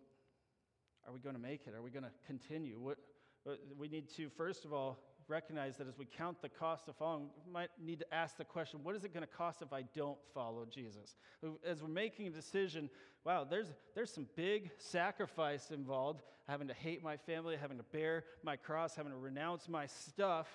are 1.07 1.13
we 1.13 1.19
going 1.19 1.35
to 1.35 1.41
make 1.41 1.61
it? 1.67 1.73
Are 1.73 1.81
we 1.81 1.91
going 1.91 2.03
to 2.03 2.11
continue? 2.27 2.77
What, 2.77 2.97
we 3.77 3.87
need 3.87 4.09
to, 4.17 4.29
first 4.29 4.65
of 4.65 4.73
all, 4.73 4.99
recognize 5.27 5.77
that 5.77 5.87
as 5.87 5.97
we 5.97 6.05
count 6.05 6.41
the 6.41 6.49
cost 6.49 6.87
of 6.87 6.95
following, 6.95 7.29
we 7.45 7.51
might 7.51 7.69
need 7.83 7.99
to 7.99 8.13
ask 8.13 8.37
the 8.37 8.45
question 8.45 8.79
what 8.83 8.95
is 8.95 9.03
it 9.03 9.13
going 9.13 9.25
to 9.25 9.33
cost 9.33 9.61
if 9.61 9.73
I 9.73 9.83
don't 9.95 10.17
follow 10.33 10.65
Jesus? 10.65 11.15
As 11.65 11.81
we're 11.81 11.87
making 11.87 12.27
a 12.27 12.31
decision, 12.31 12.89
wow, 13.23 13.43
there's, 13.43 13.73
there's 13.95 14.11
some 14.11 14.27
big 14.35 14.71
sacrifice 14.77 15.71
involved 15.71 16.21
having 16.47 16.67
to 16.67 16.73
hate 16.73 17.03
my 17.03 17.17
family, 17.17 17.57
having 17.59 17.77
to 17.77 17.83
bear 17.91 18.23
my 18.43 18.55
cross, 18.55 18.95
having 18.95 19.11
to 19.11 19.17
renounce 19.17 19.67
my 19.67 19.87
stuff. 19.87 20.47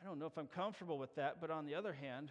I 0.00 0.06
don't 0.06 0.18
know 0.18 0.26
if 0.26 0.36
I'm 0.36 0.46
comfortable 0.46 0.98
with 0.98 1.14
that, 1.16 1.40
but 1.40 1.50
on 1.50 1.64
the 1.64 1.74
other 1.74 1.92
hand, 1.92 2.30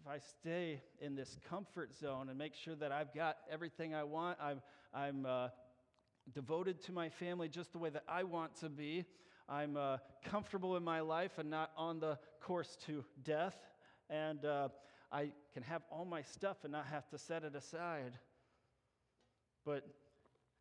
if 0.00 0.12
I 0.12 0.18
stay 0.18 0.82
in 1.00 1.16
this 1.16 1.36
comfort 1.48 1.94
zone 1.94 2.28
and 2.28 2.38
make 2.38 2.54
sure 2.54 2.76
that 2.76 2.92
I've 2.92 3.12
got 3.14 3.38
everything 3.50 3.94
I 3.94 4.04
want, 4.04 4.38
I'm, 4.40 4.60
I'm 4.94 5.26
uh, 5.26 5.48
devoted 6.32 6.82
to 6.84 6.92
my 6.92 7.08
family 7.08 7.48
just 7.48 7.72
the 7.72 7.78
way 7.78 7.90
that 7.90 8.04
I 8.08 8.22
want 8.22 8.54
to 8.60 8.68
be. 8.68 9.04
I'm 9.48 9.76
uh, 9.76 9.98
comfortable 10.24 10.76
in 10.76 10.82
my 10.82 11.00
life 11.00 11.38
and 11.38 11.50
not 11.50 11.70
on 11.76 12.00
the 12.00 12.18
course 12.40 12.76
to 12.86 13.04
death. 13.24 13.56
And 14.10 14.44
uh, 14.44 14.68
I 15.12 15.30
can 15.54 15.62
have 15.62 15.82
all 15.90 16.04
my 16.04 16.22
stuff 16.22 16.58
and 16.64 16.72
not 16.72 16.86
have 16.86 17.08
to 17.10 17.18
set 17.18 17.44
it 17.44 17.54
aside. 17.54 18.12
But 19.64 19.86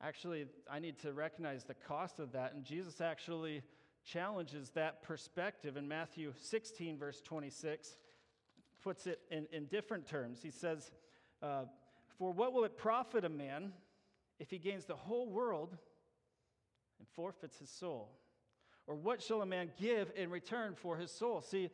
actually, 0.02 0.46
I 0.70 0.80
need 0.80 1.00
to 1.00 1.14
recognize 1.14 1.64
the 1.64 1.74
cost 1.74 2.20
of 2.20 2.32
that. 2.34 2.54
And 2.54 2.64
Jesus 2.64 3.02
actually 3.02 3.64
challenges 4.04 4.70
that 4.72 5.02
perspective 5.04 5.78
in 5.78 5.88
Matthew 5.88 6.34
16, 6.40 6.98
verse 6.98 7.22
26, 7.22 7.98
puts 8.84 9.08
it 9.08 9.20
in, 9.32 9.48
in 9.52 9.66
different 9.66 10.08
terms. 10.08 10.40
He 10.44 10.52
says, 10.52 10.92
uh, 11.42 11.64
For 12.20 12.32
what 12.32 12.54
will 12.54 12.66
it 12.66 12.78
profit 12.78 13.26
a 13.26 13.30
man? 13.30 13.74
if 14.40 14.50
he 14.50 14.58
gains 14.58 14.86
the 14.86 14.96
whole 14.96 15.30
world 15.30 15.78
and 17.00 17.08
forfeits 17.16 17.60
his 17.60 17.70
soul? 17.70 18.10
Or 18.88 18.96
what 18.96 19.22
shall 19.22 19.42
a 19.42 19.46
man 19.46 19.72
give 19.80 20.12
in 20.16 20.30
return 20.30 20.76
for 20.76 20.98
his 20.98 21.12
soul? 21.12 21.42
See, 21.42 21.70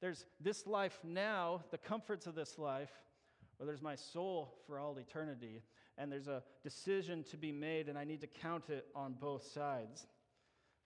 there's 0.00 0.24
this 0.40 0.66
life 0.66 0.98
now, 1.04 1.62
the 1.70 1.78
comforts 1.78 2.26
of 2.26 2.34
this 2.34 2.58
life, 2.58 2.90
or 3.58 3.66
there's 3.66 3.82
my 3.82 3.96
soul 3.96 4.54
for 4.66 4.78
all 4.78 4.96
eternity. 4.96 5.62
And 5.96 6.12
there's 6.12 6.28
a 6.28 6.44
decision 6.62 7.24
to 7.24 7.36
be 7.36 7.50
made, 7.50 7.88
and 7.88 7.98
I 7.98 8.04
need 8.04 8.20
to 8.20 8.28
count 8.28 8.70
it 8.70 8.86
on 8.94 9.14
both 9.20 9.44
sides. 9.44 10.06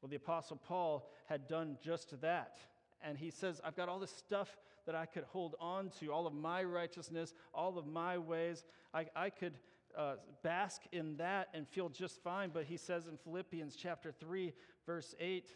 Well, 0.00 0.09
the 0.09 0.16
Apostle 0.16 0.57
Paul 0.57 1.11
had 1.26 1.47
done 1.47 1.76
just 1.83 2.19
that. 2.23 2.59
And 3.02 3.19
he 3.19 3.31
says, 3.31 3.61
I've 3.64 3.76
got 3.76 3.88
all 3.88 3.99
this 3.99 4.14
stuff 4.14 4.57
that 4.87 4.95
I 4.95 5.07
could 5.07 5.25
hold 5.25 5.54
on 5.61 5.90
to, 6.00 6.12
all 6.12 6.26
of 6.26 6.35
my 6.35 6.64
righteousness, 6.64 7.35
all 7.52 7.78
of 7.78 7.87
my 7.87 8.19
ways. 8.19 8.64
I, 8.95 9.07
I 9.14 9.31
could 9.31 9.54
uh, 9.97 10.14
bask 10.42 10.83
in 10.92 11.16
that 11.19 11.49
and 11.54 11.69
feel 11.69 11.88
just 11.88 12.23
fine. 12.23 12.50
But 12.52 12.64
he 12.64 12.76
says 12.76 13.07
in 13.07 13.16
Philippians 13.19 13.76
chapter 13.76 14.12
3, 14.12 14.52
verse 14.86 15.14
8, 15.18 15.48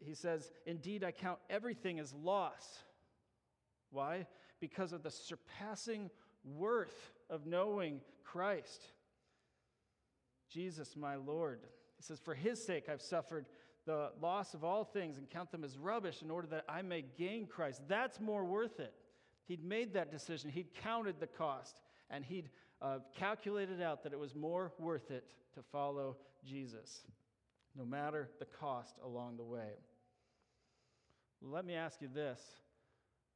he 0.00 0.14
says, 0.14 0.50
Indeed, 0.66 1.04
I 1.04 1.10
count 1.10 1.38
everything 1.50 1.98
as 1.98 2.12
loss. 2.14 2.84
Why? 3.90 4.26
Because 4.60 4.92
of 4.92 5.02
the 5.02 5.10
surpassing 5.10 6.10
worth 6.44 7.12
of 7.30 7.46
knowing 7.46 8.00
Christ, 8.24 8.82
Jesus, 10.50 10.96
my 10.96 11.16
Lord. 11.16 11.60
He 11.96 12.02
says, 12.02 12.18
For 12.18 12.34
his 12.34 12.64
sake 12.64 12.88
I've 12.88 13.02
suffered 13.02 13.46
the 13.86 14.10
loss 14.20 14.54
of 14.54 14.64
all 14.64 14.84
things 14.84 15.18
and 15.18 15.28
count 15.28 15.50
them 15.50 15.64
as 15.64 15.76
rubbish 15.76 16.22
in 16.22 16.30
order 16.30 16.46
that 16.48 16.64
I 16.68 16.82
may 16.82 17.04
gain 17.18 17.46
Christ. 17.46 17.82
That's 17.88 18.20
more 18.20 18.44
worth 18.44 18.80
it. 18.80 18.94
He'd 19.46 19.62
made 19.62 19.92
that 19.92 20.10
decision, 20.10 20.50
he'd 20.50 20.74
counted 20.82 21.20
the 21.20 21.26
cost, 21.26 21.80
and 22.08 22.24
he'd 22.24 22.48
uh, 22.80 22.98
calculated 23.18 23.82
out 23.82 24.02
that 24.02 24.12
it 24.12 24.18
was 24.18 24.34
more 24.34 24.72
worth 24.78 25.10
it 25.10 25.24
to 25.54 25.62
follow 25.62 26.16
Jesus, 26.44 27.04
no 27.76 27.84
matter 27.84 28.28
the 28.38 28.44
cost 28.44 28.94
along 29.04 29.36
the 29.36 29.44
way. 29.44 29.72
Let 31.42 31.66
me 31.66 31.74
ask 31.74 32.00
you 32.00 32.08
this 32.12 32.40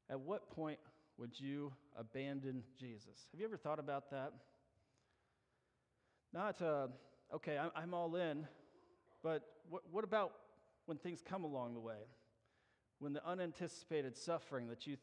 At 0.09 0.21
what 0.21 0.51
point 0.51 0.79
would 1.19 1.39
you 1.39 1.73
abandon 1.99 2.63
Jesus? 2.79 3.27
Have 3.33 3.41
you 3.41 3.47
ever 3.47 3.57
thought 3.57 3.79
about 3.79 4.11
that? 4.11 4.33
Not, 6.33 6.61
uh, 6.63 6.89
okay, 7.35 7.59
I'm, 7.75 7.95
all 7.95 8.15
in, 8.17 8.47
but 9.23 9.43
what, 9.69 9.83
what 9.91 10.05
about 10.05 10.33
when 10.87 10.99
things 10.99 11.23
come 11.27 11.45
along 11.45 11.75
the 11.75 11.81
way? 11.81 12.07
When 12.99 13.13
the 13.13 13.27
unanticipated 13.27 14.17
suffering 14.17 14.69
that 14.69 14.87
you 14.87 14.97
th- 14.97 14.99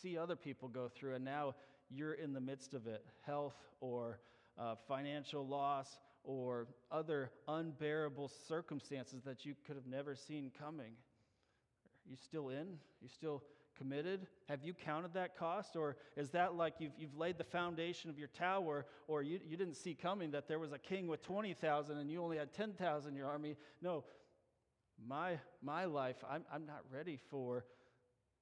see 0.00 0.16
other 0.16 0.36
people 0.36 0.68
go 0.68 0.88
through, 0.88 1.16
and 1.16 1.24
now 1.24 1.54
you're 1.90 2.14
in 2.14 2.32
the 2.32 2.40
midst 2.40 2.72
of 2.74 2.86
it 2.86 3.04
health 3.26 3.56
or 3.80 4.20
uh, 4.58 4.76
financial 4.86 5.46
loss 5.46 5.88
or 6.24 6.68
other 6.90 7.30
unbearable 7.48 8.30
circumstances 8.48 9.22
that 9.24 9.44
you 9.44 9.54
could 9.66 9.76
have 9.76 9.86
never 9.86 10.14
seen 10.14 10.50
coming. 10.58 10.92
Are 12.06 12.10
you 12.10 12.16
still 12.16 12.48
in? 12.48 12.66
Are 12.66 13.02
you 13.02 13.08
still 13.08 13.42
committed? 13.76 14.26
Have 14.48 14.62
you 14.62 14.74
counted 14.74 15.14
that 15.14 15.36
cost? 15.36 15.76
Or 15.76 15.96
is 16.16 16.30
that 16.30 16.54
like 16.54 16.74
you've, 16.78 16.92
you've 16.98 17.16
laid 17.16 17.38
the 17.38 17.44
foundation 17.44 18.10
of 18.10 18.18
your 18.18 18.28
tower, 18.28 18.86
or 19.08 19.22
you, 19.22 19.40
you 19.46 19.56
didn't 19.56 19.76
see 19.76 19.94
coming 19.94 20.30
that 20.32 20.48
there 20.48 20.58
was 20.58 20.72
a 20.72 20.78
king 20.78 21.08
with 21.08 21.22
20,000 21.22 21.96
and 21.96 22.10
you 22.10 22.22
only 22.22 22.36
had 22.36 22.52
10,000 22.52 23.10
in 23.10 23.16
your 23.16 23.28
army? 23.28 23.56
No, 23.80 24.04
my, 25.06 25.38
my 25.62 25.86
life, 25.86 26.22
I'm, 26.30 26.44
I'm 26.52 26.66
not 26.66 26.82
ready 26.92 27.18
for 27.30 27.64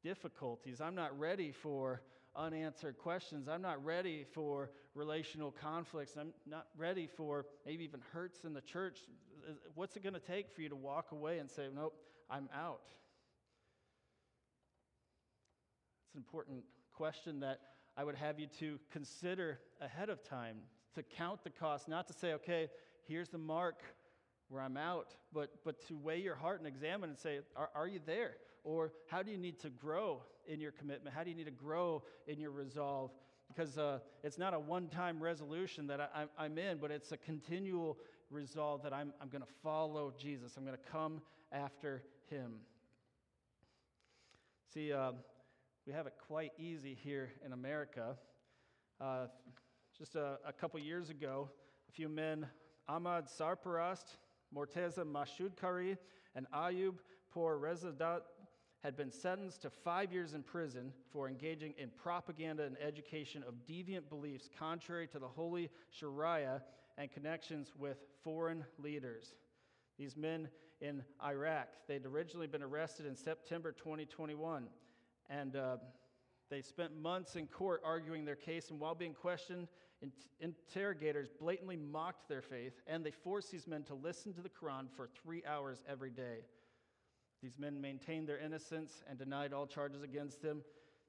difficulties. 0.03 0.81
I'm 0.81 0.95
not 0.95 1.19
ready 1.19 1.53
for 1.53 2.03
unanswered 2.39 2.97
questions. 2.99 3.49
I'm 3.49 3.61
not 3.61 3.85
ready 3.85 4.25
for 4.33 4.71
relational 4.95 5.51
conflicts. 5.51 6.17
I'm 6.17 6.33
not 6.47 6.69
ready 6.77 7.07
for 7.07 7.47
maybe 7.67 7.85
even 7.85 8.01
hurts 8.13 8.45
in 8.45 8.55
the 8.55 8.61
church. 8.61 9.01
What's 9.75 9.97
it 9.97 10.03
going 10.03 10.15
to 10.15 10.21
take 10.21 10.51
for 10.55 10.63
you 10.63 10.69
to 10.69 10.77
walk 10.77 11.13
away 11.13 11.39
and 11.39 11.51
say, 11.51 11.67
Nope, 11.75 11.95
I'm 12.31 12.49
out? 12.55 12.83
It's 16.07 16.15
an 16.15 16.19
important 16.19 16.65
question 16.95 17.41
that 17.41 17.61
I 17.97 18.05
would 18.05 18.15
have 18.15 18.39
you 18.39 18.47
to 18.61 18.79
consider 18.93 19.59
ahead 19.81 20.09
of 20.09 20.23
time, 20.23 20.59
to 20.95 21.03
count 21.03 21.43
the 21.45 21.51
cost, 21.51 21.89
not 21.89 22.07
to 22.07 22.13
say, 22.13 22.33
okay, 22.35 22.69
here's 23.07 23.29
the 23.29 23.39
mark 23.39 23.83
where 24.49 24.63
I'm 24.63 24.77
out, 24.77 25.15
but, 25.33 25.51
but 25.65 25.87
to 25.89 25.97
weigh 25.97 26.21
your 26.21 26.35
heart 26.35 26.61
and 26.61 26.67
examine 26.67 27.11
and 27.11 27.19
say, 27.19 27.41
are, 27.57 27.71
are 27.75 27.89
you 27.89 28.01
there? 28.07 28.35
Or 28.65 28.93
how 29.09 29.23
do 29.23 29.31
you 29.31 29.37
need 29.37 29.59
to 29.61 29.71
grow 29.71 30.23
in 30.49 30.61
your 30.61 30.73
commitment? 30.73 31.15
How 31.15 31.23
do 31.23 31.31
you 31.31 31.37
need 31.37 31.45
to 31.45 31.51
grow 31.51 32.03
in 32.27 32.41
your 32.41 32.51
resolve? 32.51 33.11
Because 33.49 33.79
uh, 33.79 34.01
it's 34.25 34.39
not 34.39 34.55
a 34.55 34.59
one 34.59 34.89
time 34.89 35.23
resolution 35.23 35.87
that 35.87 36.01
I, 36.39 36.45
am 36.45 36.59
in, 36.59 36.79
but 36.79 36.91
it's 36.91 37.13
a 37.13 37.17
continual 37.17 37.99
resolve 38.31 38.83
that 38.83 38.93
I'm, 38.93 39.13
I'm 39.21 39.29
going 39.29 39.43
to 39.43 39.53
follow 39.63 40.13
Jesus. 40.19 40.57
I'm 40.57 40.65
going 40.65 40.77
to 40.77 40.91
come 40.91 41.23
after 41.53 42.03
him. 42.31 42.57
See, 44.73 44.93
uh, 44.93 45.13
we 45.87 45.93
have 45.93 46.07
it 46.07 46.15
quite 46.27 46.53
easy 46.59 46.95
here 47.03 47.33
in 47.45 47.53
America. 47.53 48.17
Uh, 49.01 49.27
just 49.97 50.15
a, 50.15 50.39
a 50.47 50.53
couple 50.53 50.79
years 50.79 51.09
ago, 51.09 51.49
a 51.89 51.93
few 51.93 52.09
men, 52.09 52.47
Ahmad 52.89 53.27
Sarparast, 53.27 54.17
Morteza 54.55 55.05
Mashudkari, 55.05 55.97
and 56.35 56.47
Ayub 56.55 56.97
Por 57.33 57.59
Rezadat 57.59 58.21
had 58.83 58.97
been 58.97 59.11
sentenced 59.11 59.63
to 59.63 59.71
five 59.71 60.13
years 60.13 60.35
in 60.35 60.43
prison 60.43 60.93
for 61.13 61.29
engaging 61.29 61.75
in 61.79 61.91
propaganda 61.97 62.63
and 62.65 62.77
education 62.81 63.43
of 63.47 63.55
deviant 63.67 64.09
beliefs 64.09 64.49
contrary 64.59 65.07
to 65.09 65.19
the 65.19 65.27
Holy 65.27 65.69
Sharia 65.91 66.63
and 66.97 67.11
connections 67.11 67.73
with 67.77 67.99
foreign 68.23 68.65
leaders. 68.79 69.35
These 69.99 70.17
men 70.17 70.49
in 70.81 71.03
Iraq, 71.25 71.69
they'd 71.89 72.07
originally 72.07 72.47
been 72.47 72.63
arrested 72.63 73.07
in 73.07 73.17
September 73.17 73.73
2021, 73.73 74.69
and 75.29 75.57
uh, 75.57 75.77
they 76.51 76.63
spent 76.63 76.97
months 76.97 77.35
in 77.35 77.47
court 77.47 77.83
arguing 77.85 78.25
their 78.25 78.37
case, 78.37 78.71
and 78.71 78.79
while 78.79 78.95
being 78.95 79.13
questioned, 79.13 79.67
interrogators 80.41 81.29
blatantly 81.41 81.77
mocked 81.77 82.29
their 82.29 82.43
faith, 82.43 82.81
and 82.87 83.05
they 83.05 83.11
forced 83.11 83.51
these 83.51 83.67
men 83.67 83.83
to 83.83 83.95
listen 83.95 84.33
to 84.33 84.41
the 84.41 84.49
Quran 84.49 84.87
for 84.95 85.09
three 85.23 85.43
hours 85.45 85.83
every 85.89 86.11
day. 86.11 86.45
These 87.43 87.59
men 87.59 87.81
maintained 87.81 88.29
their 88.29 88.39
innocence 88.39 89.03
and 89.09 89.19
denied 89.19 89.53
all 89.53 89.67
charges 89.67 90.03
against 90.03 90.43
them. 90.43 90.63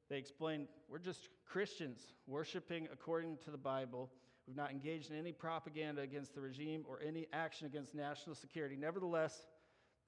They 0.09 0.17
explained, 0.17 0.67
We're 0.88 1.00
just 1.00 1.29
Christians 1.48 2.00
worshiping 2.27 2.88
according 2.91 3.38
to 3.45 3.51
the 3.51 3.57
Bible. 3.57 4.12
We've 4.48 4.55
not 4.55 4.71
engaged 4.71 5.12
in 5.12 5.17
any 5.17 5.31
propaganda 5.31 6.01
against 6.01 6.33
the 6.33 6.41
regime 6.41 6.83
or 6.88 7.00
any 7.05 7.27
action 7.33 7.67
against 7.67 7.93
national 7.93 8.36
security. 8.36 8.75
Nevertheless, 8.75 9.48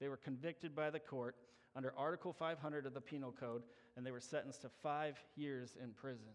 they 0.00 0.08
were 0.08 0.16
convicted 0.16 0.74
by 0.74 0.90
the 0.90 0.98
court 0.98 1.36
under 1.76 1.94
Article 1.96 2.32
500 2.32 2.86
of 2.86 2.94
the 2.94 3.00
Penal 3.00 3.32
Code, 3.32 3.62
and 3.96 4.04
they 4.04 4.10
were 4.10 4.20
sentenced 4.20 4.62
to 4.62 4.68
five 4.82 5.16
years 5.36 5.76
in 5.82 5.92
prison. 5.92 6.32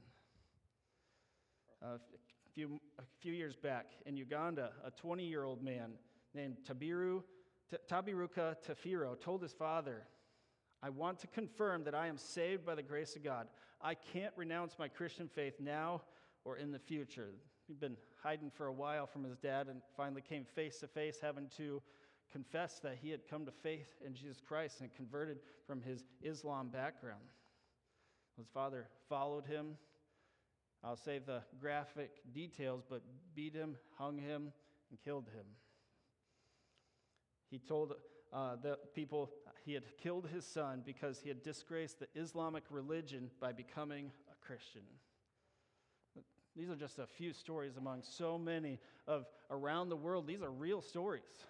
Uh, 1.83 1.95
a, 1.95 2.49
few, 2.53 2.79
a 2.97 3.03
few 3.19 3.33
years 3.33 3.55
back 3.55 3.87
in 4.05 4.17
Uganda, 4.17 4.71
a 4.85 4.91
20 4.91 5.25
year 5.25 5.43
old 5.43 5.61
man 5.61 5.91
named 6.33 6.57
Tabiru, 6.67 7.21
Tabiruka 7.89 8.55
Tafiro 8.65 9.19
told 9.19 9.41
his 9.41 9.53
father, 9.53 10.03
I 10.81 10.89
want 10.89 11.19
to 11.19 11.27
confirm 11.27 11.83
that 11.85 11.95
I 11.95 12.07
am 12.07 12.17
saved 12.17 12.65
by 12.65 12.75
the 12.75 12.83
grace 12.83 13.15
of 13.15 13.23
God. 13.23 13.47
I 13.81 13.95
can't 13.95 14.33
renounce 14.35 14.77
my 14.77 14.87
Christian 14.87 15.27
faith 15.27 15.55
now 15.59 16.03
or 16.45 16.57
in 16.57 16.71
the 16.71 16.79
future. 16.79 17.33
He'd 17.67 17.79
been 17.79 17.97
hiding 18.23 18.51
for 18.51 18.67
a 18.67 18.73
while 18.73 19.05
from 19.05 19.23
his 19.23 19.37
dad 19.37 19.67
and 19.67 19.81
finally 19.95 20.21
came 20.21 20.45
face 20.45 20.79
to 20.79 20.87
face, 20.87 21.17
having 21.21 21.49
to 21.57 21.81
confess 22.31 22.79
that 22.79 22.97
he 23.01 23.09
had 23.09 23.27
come 23.29 23.45
to 23.45 23.51
faith 23.51 23.95
in 24.05 24.13
Jesus 24.13 24.41
Christ 24.45 24.81
and 24.81 24.93
converted 24.95 25.39
from 25.65 25.81
his 25.81 26.03
Islam 26.21 26.69
background. 26.69 27.23
His 28.37 28.47
father 28.53 28.87
followed 29.09 29.45
him. 29.45 29.77
I'll 30.83 30.95
save 30.95 31.25
the 31.25 31.41
graphic 31.59 32.11
details, 32.33 32.83
but 32.87 33.01
beat 33.35 33.55
him, 33.55 33.75
hung 33.97 34.17
him, 34.17 34.53
and 34.89 34.99
killed 35.03 35.27
him. 35.33 35.45
He 37.49 37.59
told 37.59 37.93
uh, 38.33 38.55
the 38.61 38.77
people 38.93 39.31
he 39.63 39.73
had 39.73 39.83
killed 40.01 40.27
his 40.33 40.45
son 40.45 40.81
because 40.85 41.19
he 41.19 41.29
had 41.29 41.43
disgraced 41.43 41.99
the 41.99 42.07
Islamic 42.15 42.63
religion 42.69 43.29
by 43.39 43.51
becoming 43.51 44.11
a 44.31 44.45
Christian. 44.45 44.81
These 46.55 46.69
are 46.69 46.75
just 46.75 46.99
a 46.99 47.05
few 47.05 47.33
stories 47.33 47.77
among 47.77 48.01
so 48.01 48.37
many 48.37 48.79
of 49.07 49.25
around 49.51 49.89
the 49.89 49.95
world. 49.95 50.25
These 50.25 50.41
are 50.41 50.49
real 50.49 50.81
stories. 50.81 51.45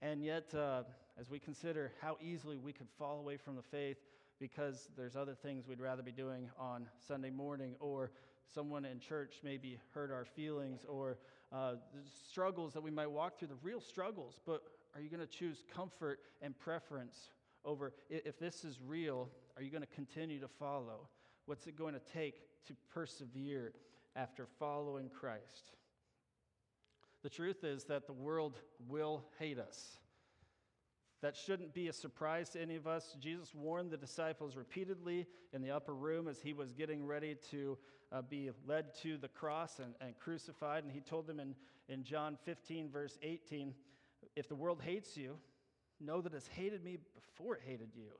And 0.00 0.24
yet, 0.24 0.54
uh, 0.54 0.84
as 1.20 1.28
we 1.28 1.38
consider 1.38 1.92
how 2.00 2.16
easily 2.22 2.56
we 2.56 2.72
could 2.72 2.88
fall 2.98 3.18
away 3.18 3.36
from 3.36 3.56
the 3.56 3.62
faith 3.62 3.98
because 4.38 4.88
there's 4.96 5.16
other 5.16 5.34
things 5.34 5.66
we'd 5.68 5.80
rather 5.80 6.02
be 6.02 6.12
doing 6.12 6.48
on 6.58 6.86
Sunday 7.06 7.28
morning, 7.28 7.74
or 7.78 8.10
someone 8.54 8.86
in 8.86 8.98
church 8.98 9.34
maybe 9.44 9.78
hurt 9.92 10.10
our 10.10 10.24
feelings, 10.24 10.86
or 10.88 11.18
uh, 11.52 11.72
the 11.72 12.00
struggles 12.26 12.72
that 12.72 12.82
we 12.82 12.90
might 12.90 13.10
walk 13.10 13.38
through, 13.38 13.48
the 13.48 13.54
real 13.62 13.80
struggles, 13.80 14.40
but 14.46 14.62
are 14.94 15.00
you 15.00 15.08
going 15.08 15.20
to 15.20 15.26
choose 15.26 15.62
comfort 15.74 16.20
and 16.42 16.58
preference 16.58 17.30
over 17.64 17.92
if 18.08 18.38
this 18.38 18.64
is 18.64 18.78
real, 18.84 19.28
are 19.56 19.62
you 19.62 19.70
going 19.70 19.82
to 19.82 19.94
continue 19.94 20.40
to 20.40 20.48
follow? 20.48 21.08
What's 21.46 21.66
it 21.66 21.76
going 21.76 21.94
to 21.94 22.00
take 22.00 22.42
to 22.66 22.74
persevere 22.92 23.72
after 24.16 24.46
following 24.58 25.08
Christ? 25.08 25.76
The 27.22 27.30
truth 27.30 27.64
is 27.64 27.84
that 27.84 28.06
the 28.06 28.12
world 28.12 28.58
will 28.88 29.24
hate 29.38 29.58
us. 29.58 29.98
That 31.22 31.36
shouldn't 31.36 31.74
be 31.74 31.88
a 31.88 31.92
surprise 31.92 32.48
to 32.50 32.62
any 32.62 32.76
of 32.76 32.86
us. 32.86 33.14
Jesus 33.20 33.54
warned 33.54 33.90
the 33.90 33.98
disciples 33.98 34.56
repeatedly 34.56 35.26
in 35.52 35.60
the 35.60 35.70
upper 35.70 35.94
room 35.94 36.28
as 36.28 36.40
he 36.40 36.54
was 36.54 36.72
getting 36.72 37.06
ready 37.06 37.36
to 37.50 37.76
uh, 38.10 38.22
be 38.22 38.50
led 38.66 38.94
to 39.02 39.18
the 39.18 39.28
cross 39.28 39.80
and, 39.80 39.94
and 40.00 40.18
crucified. 40.18 40.82
And 40.82 40.90
he 40.90 41.00
told 41.00 41.26
them 41.26 41.38
in, 41.38 41.54
in 41.90 42.04
John 42.04 42.38
15, 42.46 42.88
verse 42.88 43.18
18, 43.22 43.74
If 44.36 44.48
the 44.48 44.54
world 44.54 44.80
hates 44.82 45.16
you, 45.16 45.36
know 46.00 46.20
that 46.20 46.34
it's 46.34 46.48
hated 46.48 46.82
me 46.84 46.98
before 47.14 47.56
it 47.56 47.62
hated 47.66 47.90
you. 47.94 48.10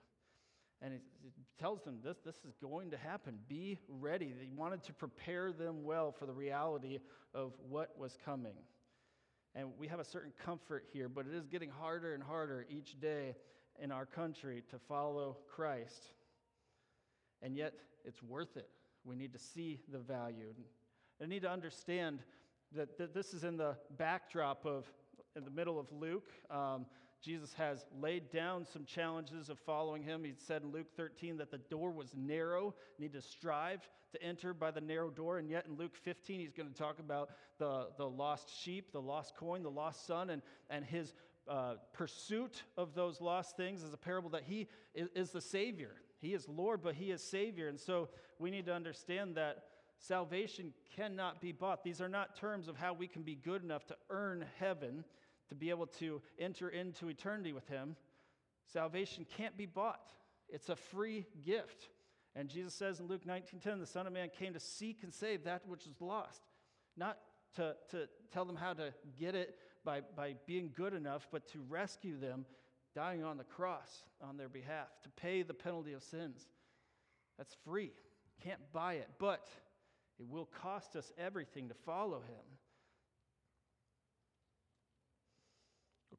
And 0.83 0.95
he, 0.95 1.31
tells 1.59 1.83
them 1.83 1.99
this, 2.03 2.17
this 2.25 2.37
is 2.37 2.55
going 2.63 2.91
to 2.91 2.97
happen. 2.97 3.39
Be 3.47 3.79
ready. 3.87 4.33
He 4.41 4.51
wanted 4.51 4.83
to 4.85 4.95
prepare 4.95 5.53
them 5.53 5.85
well 5.85 6.11
for 6.11 6.25
the 6.25 6.33
reality 6.33 7.01
of 7.35 7.53
what 7.69 7.99
was 7.99 8.17
coming. 8.25 8.55
And 9.55 9.69
we 9.79 9.87
have 9.89 10.01
a 10.01 10.05
certain 10.05 10.33
comfort 10.43 10.85
here, 10.91 11.09
but 11.09 11.27
it 11.27 11.35
is 11.35 11.47
getting 11.47 11.69
harder 11.69 12.15
and 12.15 12.23
harder 12.23 12.67
each 12.71 12.99
day 12.99 13.37
in 13.79 13.93
our 13.93 14.07
country 14.07 14.63
to 14.71 14.79
follow 14.79 15.37
Christ. 15.55 16.13
And 17.43 17.57
yet, 17.57 17.75
it's 18.05 18.23
worth 18.23 18.57
it. 18.57 18.69
We 19.05 19.17
need 19.17 19.33
to 19.35 19.39
see 19.39 19.81
the 19.93 19.99
value. 19.99 20.55
And 21.19 21.27
I 21.27 21.27
need 21.27 21.43
to 21.43 21.51
understand 21.51 22.21
that, 22.75 22.97
that 22.99 23.13
this 23.13 23.35
is 23.35 23.45
in 23.45 23.57
the 23.57 23.77
backdrop 23.99 24.65
of, 24.65 24.87
in 25.37 25.45
the 25.45 25.51
middle 25.51 25.79
of 25.79 25.91
Luke. 25.93 26.31
Um, 26.51 26.87
Jesus 27.23 27.53
has 27.55 27.85
laid 28.01 28.31
down 28.31 28.65
some 28.65 28.85
challenges 28.85 29.51
of 29.51 29.59
following 29.59 30.03
him. 30.03 30.25
He 30.25 30.33
said 30.37 30.63
in 30.63 30.73
Luke 30.73 30.87
13 30.97 31.37
that 31.37 31.51
the 31.51 31.59
door 31.59 31.91
was 31.91 32.15
narrow, 32.17 32.75
need 32.99 33.13
to 33.13 33.21
strive 33.21 33.87
to 34.13 34.23
enter 34.23 34.55
by 34.55 34.71
the 34.71 34.81
narrow 34.81 35.11
door. 35.11 35.39
And 35.39 35.51
yet 35.51 35.67
in 35.67 35.77
Luke 35.77 35.95
15, 35.95 36.41
he's 36.41 36.55
going 36.55 36.69
to 36.69 36.75
talk 36.75 36.99
about 36.99 37.31
the, 37.59 37.89
the 37.99 38.09
lost 38.09 38.51
sheep, 38.63 38.93
the 38.93 39.03
lost 39.03 39.37
coin, 39.37 39.63
the 39.63 39.71
lost 39.71 40.07
son, 40.07 40.31
and, 40.31 40.41
and 40.71 40.85
his 40.85 41.13
uh, 41.47 41.75
pursuit 41.93 42.63
of 42.79 42.95
those 42.95 43.21
lost 43.21 43.57
things 43.57 43.83
is 43.83 43.93
a 43.93 43.99
parable 43.99 44.31
that 44.31 44.45
he 44.47 44.69
is, 44.95 45.09
is 45.15 45.31
the 45.31 45.41
Savior. 45.41 45.97
He 46.21 46.33
is 46.33 46.49
Lord, 46.49 46.81
but 46.83 46.95
he 46.95 47.11
is 47.11 47.23
Savior. 47.23 47.69
And 47.69 47.79
so 47.79 48.09
we 48.39 48.51
need 48.51 48.67
to 48.67 48.75
understand 48.75 49.37
that 49.37 49.65
salvation 49.99 50.73
cannot 50.97 51.41
be 51.41 51.53
bought. 51.53 51.85
These 51.85 52.01
are 52.01 52.09
not 52.09 52.37
terms 52.37 52.69
of 52.69 52.77
how 52.77 52.95
we 52.95 53.07
can 53.07 53.23
be 53.23 53.35
good 53.35 53.63
enough 53.63 53.87
to 53.87 53.97
earn 54.09 54.45
heaven 54.59 55.05
to 55.51 55.55
be 55.55 55.71
able 55.71 55.87
to 55.87 56.23
enter 56.39 56.69
into 56.69 57.09
eternity 57.09 57.53
with 57.53 57.69
Him, 57.69 57.97
salvation 58.73 59.27
can't 59.37 59.57
be 59.57 59.67
bought. 59.67 60.11
It's 60.49 60.69
a 60.69 60.77
free 60.77 61.27
gift. 61.45 61.89
And 62.35 62.49
Jesus 62.49 62.75
says 62.75 63.01
in 63.01 63.07
Luke 63.07 63.25
19:10, 63.27 63.81
the 63.81 63.87
Son 63.87 64.07
of 64.07 64.13
Man 64.13 64.31
came 64.31 64.55
to 64.55 64.61
seek 64.61 65.03
and 65.03 65.13
save 65.13 65.45
that 65.45 65.67
which 65.67 65.87
was 65.87 66.01
lost, 66.01 66.43
not 66.97 67.19
to, 67.57 67.77
to 67.91 68.09
tell 68.33 68.45
them 68.45 68.57
how 68.57 68.73
to 68.73 68.95
get 69.19 69.35
it 69.35 69.59
by, 69.85 70.01
by 70.17 70.35
being 70.47 70.71
good 70.75 70.95
enough, 70.95 71.27
but 71.33 71.47
to 71.49 71.61
rescue 71.69 72.17
them, 72.19 72.47
dying 72.95 73.25
on 73.25 73.37
the 73.37 73.45
cross 73.45 74.05
on 74.23 74.37
their 74.37 74.49
behalf, 74.49 74.89
to 75.03 75.09
pay 75.11 75.43
the 75.43 75.55
penalty 75.55 75.93
of 75.93 76.03
sins. 76.03 76.47
That's 77.39 77.57
free. 77.65 77.93
Can't 78.45 78.61
buy 78.73 78.95
it, 78.95 79.09
but 79.19 79.49
it 80.19 80.29
will 80.29 80.49
cost 80.63 80.97
us 80.97 81.13
everything 81.19 81.69
to 81.69 81.75
follow 81.75 82.21
him. 82.21 82.45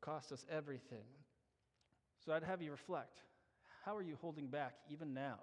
Cost 0.02 0.32
us 0.32 0.46
everything. 0.52 1.06
So 2.26 2.34
I'd 2.34 2.44
have 2.44 2.62
you 2.62 2.72
reflect 2.72 3.20
how 3.86 3.96
are 3.96 4.04
you 4.04 4.16
holding 4.22 4.48
back 4.48 4.76
even 4.90 5.14
now? 5.14 5.40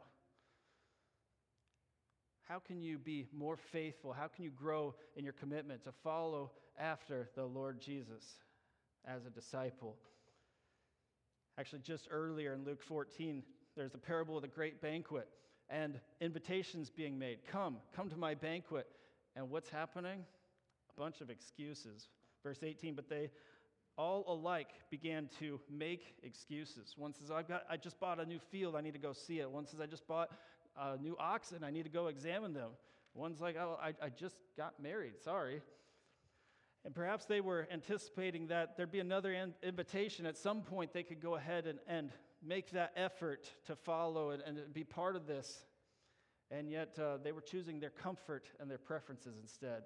How 2.49 2.61
can 2.61 2.81
you 2.81 2.99
be 2.99 3.27
more 3.37 3.57
faithful? 3.57 4.13
How 4.13 4.29
can 4.29 4.45
you 4.45 4.51
grow 4.51 4.95
in 5.17 5.25
your 5.25 5.35
commitment 5.35 5.85
to 5.85 5.93
follow 6.05 6.53
after 6.79 7.29
the 7.35 7.45
Lord 7.45 7.81
Jesus 7.81 8.25
as 9.05 9.27
a 9.27 9.31
disciple? 9.31 9.97
Actually, 11.59 11.81
just 11.81 12.09
earlier 12.11 12.55
in 12.55 12.65
Luke 12.65 12.81
14, 12.81 13.43
there's 13.77 13.93
the 13.93 13.99
parable 13.99 14.37
of 14.37 14.43
the 14.43 14.49
great 14.49 14.81
banquet 14.81 15.29
and 15.69 16.01
invitations 16.21 16.91
being 16.91 17.19
made. 17.19 17.39
Come, 17.51 17.79
come 17.95 18.09
to 18.09 18.17
my 18.17 18.35
banquet. 18.35 18.87
And 19.37 19.51
what's 19.51 19.69
happening? 19.69 20.25
A 20.97 21.01
bunch 21.01 21.21
of 21.21 21.31
excuses. 21.31 22.09
Verse 22.43 22.61
18, 22.63 22.95
but 22.95 23.09
they 23.11 23.31
all 23.99 24.25
alike 24.29 24.71
began 24.91 25.29
to 25.41 25.61
make 25.69 26.15
excuses. 26.23 26.95
One 26.97 27.13
says, 27.13 27.31
I've 27.31 27.49
got, 27.49 27.65
I 27.69 27.77
just 27.77 27.99
bought 27.99 28.21
a 28.21 28.25
new 28.25 28.39
field, 28.39 28.77
I 28.77 28.81
need 28.81 28.95
to 28.95 28.99
go 29.01 29.13
see 29.13 29.41
it. 29.41 29.51
One 29.51 29.67
says, 29.67 29.81
I 29.81 29.87
just 29.87 30.07
bought 30.07 30.31
a 30.81 30.97
new 30.97 31.17
oxen, 31.19 31.65
I 31.65 31.71
need 31.71 31.83
to 31.83 31.91
go 31.91 32.07
examine 32.07 32.55
them. 32.55 32.71
One's 33.15 33.41
like, 33.41 33.57
oh, 33.59 33.77
I, 33.83 33.89
I 34.01 34.11
just 34.11 34.37
got 34.57 34.81
married, 34.81 35.15
sorry. 35.23 35.61
And 36.85 36.95
perhaps 36.95 37.25
they 37.27 37.41
were 37.41 37.67
anticipating 37.73 38.47
that 38.47 38.77
there'd 38.77 38.93
be 38.93 39.01
another 39.01 39.33
in- 39.33 39.55
invitation. 39.63 40.25
At 40.25 40.37
some 40.37 40.63
point, 40.63 40.93
they 40.93 41.03
could 41.03 41.21
go 41.21 41.35
ahead 41.35 41.67
and, 41.67 41.81
and 41.89 42.13
make 42.47 42.71
that 42.71 42.93
effort 42.97 43.51
to 43.67 43.75
follow 43.75 44.31
and, 44.31 44.43
and 44.43 44.73
be 44.73 44.85
part 44.85 45.17
of 45.17 45.27
this. 45.27 45.65
And 46.51 46.71
yet, 46.71 46.97
uh, 46.99 47.19
they 47.23 47.33
were 47.33 47.41
choosing 47.41 47.81
their 47.81 47.91
comfort 47.91 48.47
and 48.61 48.71
their 48.71 48.79
preferences 48.79 49.37
instead. 49.43 49.83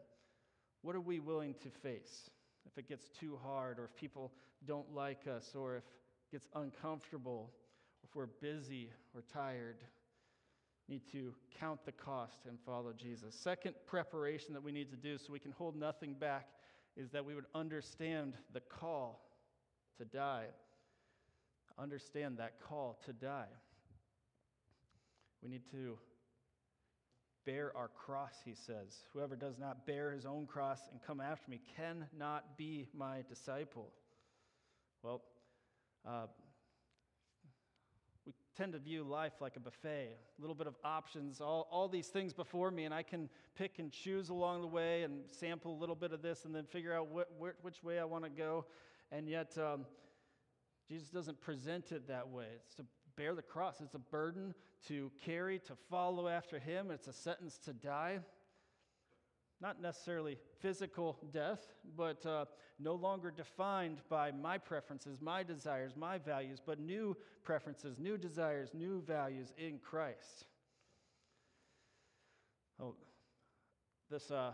What 0.82 0.94
are 0.94 1.00
we 1.00 1.18
willing 1.18 1.54
to 1.62 1.70
face? 1.70 2.28
If 2.72 2.78
it 2.78 2.88
gets 2.88 3.08
too 3.08 3.38
hard, 3.42 3.78
or 3.78 3.84
if 3.84 3.94
people 3.94 4.32
don't 4.66 4.92
like 4.94 5.26
us, 5.26 5.54
or 5.54 5.76
if 5.76 5.82
it 5.82 6.32
gets 6.32 6.48
uncomfortable, 6.54 7.50
if 8.02 8.14
we're 8.14 8.26
busy 8.26 8.90
or 9.14 9.22
tired, 9.32 9.84
need 10.88 11.02
to 11.12 11.32
count 11.58 11.84
the 11.84 11.92
cost 11.92 12.46
and 12.48 12.58
follow 12.66 12.92
Jesus. 12.92 13.34
Second 13.34 13.74
preparation 13.86 14.52
that 14.54 14.62
we 14.62 14.72
need 14.72 14.90
to 14.90 14.96
do 14.96 15.16
so 15.18 15.32
we 15.32 15.38
can 15.38 15.52
hold 15.52 15.76
nothing 15.76 16.14
back 16.14 16.48
is 16.96 17.10
that 17.10 17.24
we 17.24 17.34
would 17.34 17.46
understand 17.54 18.34
the 18.52 18.60
call 18.60 19.22
to 19.98 20.04
die. 20.04 20.46
Understand 21.78 22.36
that 22.38 22.60
call 22.60 22.98
to 23.06 23.12
die. 23.12 23.46
We 25.42 25.48
need 25.48 25.62
to 25.70 25.98
bear 27.44 27.76
our 27.76 27.88
cross, 27.88 28.34
he 28.44 28.54
says. 28.54 29.04
Whoever 29.12 29.36
does 29.36 29.58
not 29.58 29.86
bear 29.86 30.12
his 30.12 30.24
own 30.26 30.46
cross 30.46 30.80
and 30.90 31.00
come 31.02 31.20
after 31.20 31.50
me 31.50 31.60
cannot 31.76 32.56
be 32.56 32.88
my 32.96 33.22
disciple. 33.28 33.88
Well, 35.02 35.22
uh, 36.06 36.26
we 38.24 38.32
tend 38.56 38.72
to 38.72 38.78
view 38.78 39.02
life 39.02 39.32
like 39.40 39.56
a 39.56 39.60
buffet, 39.60 40.16
a 40.38 40.40
little 40.40 40.54
bit 40.54 40.66
of 40.66 40.74
options, 40.84 41.40
all, 41.40 41.68
all 41.70 41.88
these 41.88 42.08
things 42.08 42.32
before 42.32 42.70
me, 42.70 42.84
and 42.84 42.94
I 42.94 43.02
can 43.02 43.28
pick 43.56 43.78
and 43.78 43.90
choose 43.90 44.28
along 44.28 44.60
the 44.60 44.68
way 44.68 45.02
and 45.02 45.22
sample 45.26 45.72
a 45.72 45.78
little 45.78 45.96
bit 45.96 46.12
of 46.12 46.22
this 46.22 46.44
and 46.44 46.54
then 46.54 46.64
figure 46.64 46.94
out 46.94 47.08
what, 47.08 47.28
which 47.62 47.82
way 47.82 47.98
I 47.98 48.04
want 48.04 48.24
to 48.24 48.30
go. 48.30 48.66
And 49.10 49.28
yet, 49.28 49.56
um, 49.58 49.86
Jesus 50.88 51.08
doesn't 51.08 51.40
present 51.40 51.92
it 51.92 52.08
that 52.08 52.28
way. 52.28 52.46
It's 52.66 52.76
bear 53.16 53.34
the 53.34 53.42
cross, 53.42 53.80
it's 53.80 53.94
a 53.94 53.98
burden 53.98 54.54
to 54.88 55.10
carry, 55.24 55.58
to 55.60 55.74
follow 55.90 56.28
after 56.28 56.58
Him, 56.58 56.90
it's 56.90 57.08
a 57.08 57.12
sentence 57.12 57.58
to 57.64 57.72
die. 57.72 58.18
Not 59.60 59.80
necessarily 59.80 60.38
physical 60.58 61.18
death, 61.32 61.72
but 61.96 62.26
uh, 62.26 62.46
no 62.80 62.94
longer 62.94 63.30
defined 63.30 63.98
by 64.08 64.32
my 64.32 64.58
preferences, 64.58 65.20
my 65.20 65.44
desires, 65.44 65.92
my 65.96 66.18
values, 66.18 66.60
but 66.64 66.80
new 66.80 67.16
preferences, 67.44 67.98
new 67.98 68.18
desires, 68.18 68.70
new 68.74 69.02
values 69.02 69.52
in 69.56 69.78
Christ. 69.78 70.46
Oh, 72.80 72.96
this 74.10 74.32
uh, 74.32 74.52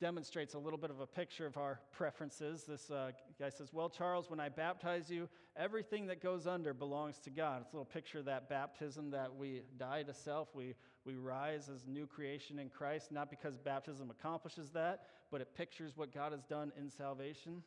demonstrates 0.00 0.54
a 0.54 0.58
little 0.58 0.78
bit 0.78 0.90
of 0.90 1.00
a 1.00 1.06
picture 1.06 1.46
of 1.46 1.56
our 1.56 1.80
preferences. 1.92 2.64
This 2.64 2.90
uh, 2.90 3.10
guy 3.38 3.48
says, 3.48 3.72
Well, 3.72 3.88
Charles, 3.88 4.30
when 4.30 4.40
I 4.40 4.48
baptize 4.48 5.10
you, 5.10 5.28
everything 5.56 6.06
that 6.06 6.22
goes 6.22 6.46
under 6.46 6.72
belongs 6.72 7.18
to 7.20 7.30
God. 7.30 7.62
It's 7.62 7.72
a 7.72 7.76
little 7.76 7.84
picture 7.84 8.20
of 8.20 8.24
that 8.26 8.48
baptism 8.48 9.10
that 9.10 9.34
we 9.34 9.62
die 9.78 10.04
to 10.04 10.14
self, 10.14 10.54
we, 10.54 10.74
we 11.04 11.14
rise 11.14 11.68
as 11.68 11.86
new 11.86 12.06
creation 12.06 12.58
in 12.58 12.68
Christ, 12.68 13.10
not 13.10 13.30
because 13.30 13.56
baptism 13.56 14.10
accomplishes 14.10 14.70
that, 14.70 15.02
but 15.30 15.40
it 15.40 15.54
pictures 15.56 15.92
what 15.96 16.14
God 16.14 16.32
has 16.32 16.44
done 16.44 16.72
in 16.78 16.90
salvation. 16.90 17.62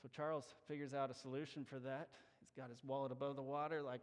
So 0.00 0.08
Charles 0.14 0.54
figures 0.68 0.94
out 0.94 1.10
a 1.10 1.14
solution 1.14 1.64
for 1.64 1.80
that. 1.80 2.08
He's 2.40 2.52
got 2.56 2.70
his 2.70 2.84
wallet 2.84 3.10
above 3.10 3.36
the 3.36 3.42
water, 3.42 3.82
like, 3.82 4.00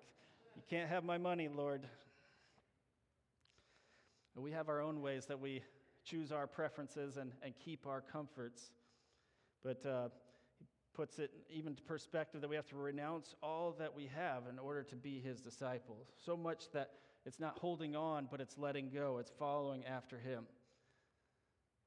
You 0.56 0.62
can't 0.70 0.90
have 0.90 1.04
my 1.04 1.18
money, 1.18 1.48
Lord. 1.48 1.88
we 4.36 4.52
have 4.52 4.68
our 4.68 4.82
own 4.82 5.02
ways 5.02 5.28
that 5.28 5.40
we 5.40 5.62
choose 6.06 6.32
our 6.32 6.48
preferences 6.48 7.18
and, 7.18 7.32
and 7.42 7.54
keep 7.64 7.88
our 7.88 8.02
comforts. 8.02 8.72
But 9.64 9.86
uh, 9.86 10.10
he 10.60 10.66
puts 10.94 11.20
it 11.20 11.32
even 11.50 11.76
to 11.76 11.82
perspective 11.82 12.42
that 12.42 12.50
we 12.50 12.56
have 12.56 12.68
to 12.68 12.76
renounce 12.76 13.36
all 13.42 13.76
that 13.80 13.94
we 13.96 14.10
have 14.16 14.44
in 14.50 14.60
order 14.60 14.84
to 14.84 14.96
be 14.96 15.20
his 15.20 15.42
disciples. 15.42 16.08
So 16.24 16.38
much 16.38 16.72
that 16.74 16.92
it's 17.26 17.40
not 17.40 17.58
holding 17.58 17.96
on, 17.96 18.28
but 18.30 18.40
it's 18.40 18.58
letting 18.58 18.92
go, 18.94 19.18
it's 19.18 19.32
following 19.40 19.84
after 19.86 20.20
him. 20.20 20.46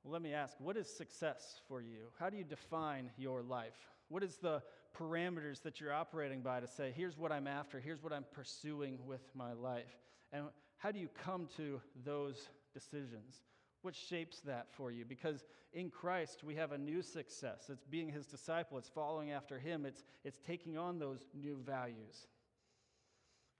Well, 0.03 0.13
let 0.13 0.23
me 0.23 0.33
ask 0.33 0.55
what 0.59 0.77
is 0.77 0.89
success 0.89 1.61
for 1.69 1.81
you? 1.81 2.11
How 2.19 2.31
do 2.31 2.37
you 2.37 2.45
define 2.45 3.11
your 3.17 3.43
life? 3.43 3.77
What 4.09 4.23
is 4.23 4.37
the 4.37 4.63
parameters 4.99 5.63
that 5.63 5.81
you're 5.81 5.93
operating 5.93 6.41
by 6.41 6.61
to 6.61 6.67
say, 6.67 6.93
here's 6.97 7.19
what 7.19 7.31
I'm 7.31 7.47
after, 7.47 7.79
here's 7.79 8.03
what 8.03 8.13
I'm 8.13 8.25
pursuing 8.33 8.99
with 9.07 9.21
my 9.35 9.53
life? 9.53 9.97
And 10.33 10.47
how 10.79 10.91
do 10.91 10.99
you 10.99 11.09
come 11.25 11.49
to 11.57 11.81
those 12.05 12.49
decisions? 12.73 13.43
What 13.83 13.95
shapes 13.95 14.41
that 14.41 14.67
for 14.73 14.91
you? 14.91 15.05
Because 15.05 15.45
in 15.73 15.91
Christ, 15.91 16.43
we 16.43 16.55
have 16.57 16.73
a 16.73 16.79
new 16.79 17.03
success. 17.03 17.67
It's 17.69 17.85
being 17.85 18.09
his 18.09 18.27
disciple, 18.27 18.79
it's 18.79 18.89
following 18.89 19.31
after 19.31 19.59
him, 19.59 19.87
it's, 19.87 20.05
it's 20.25 20.39
taking 20.47 20.77
on 20.77 20.99
those 20.99 21.27
new 21.35 21.59
values. 21.65 22.27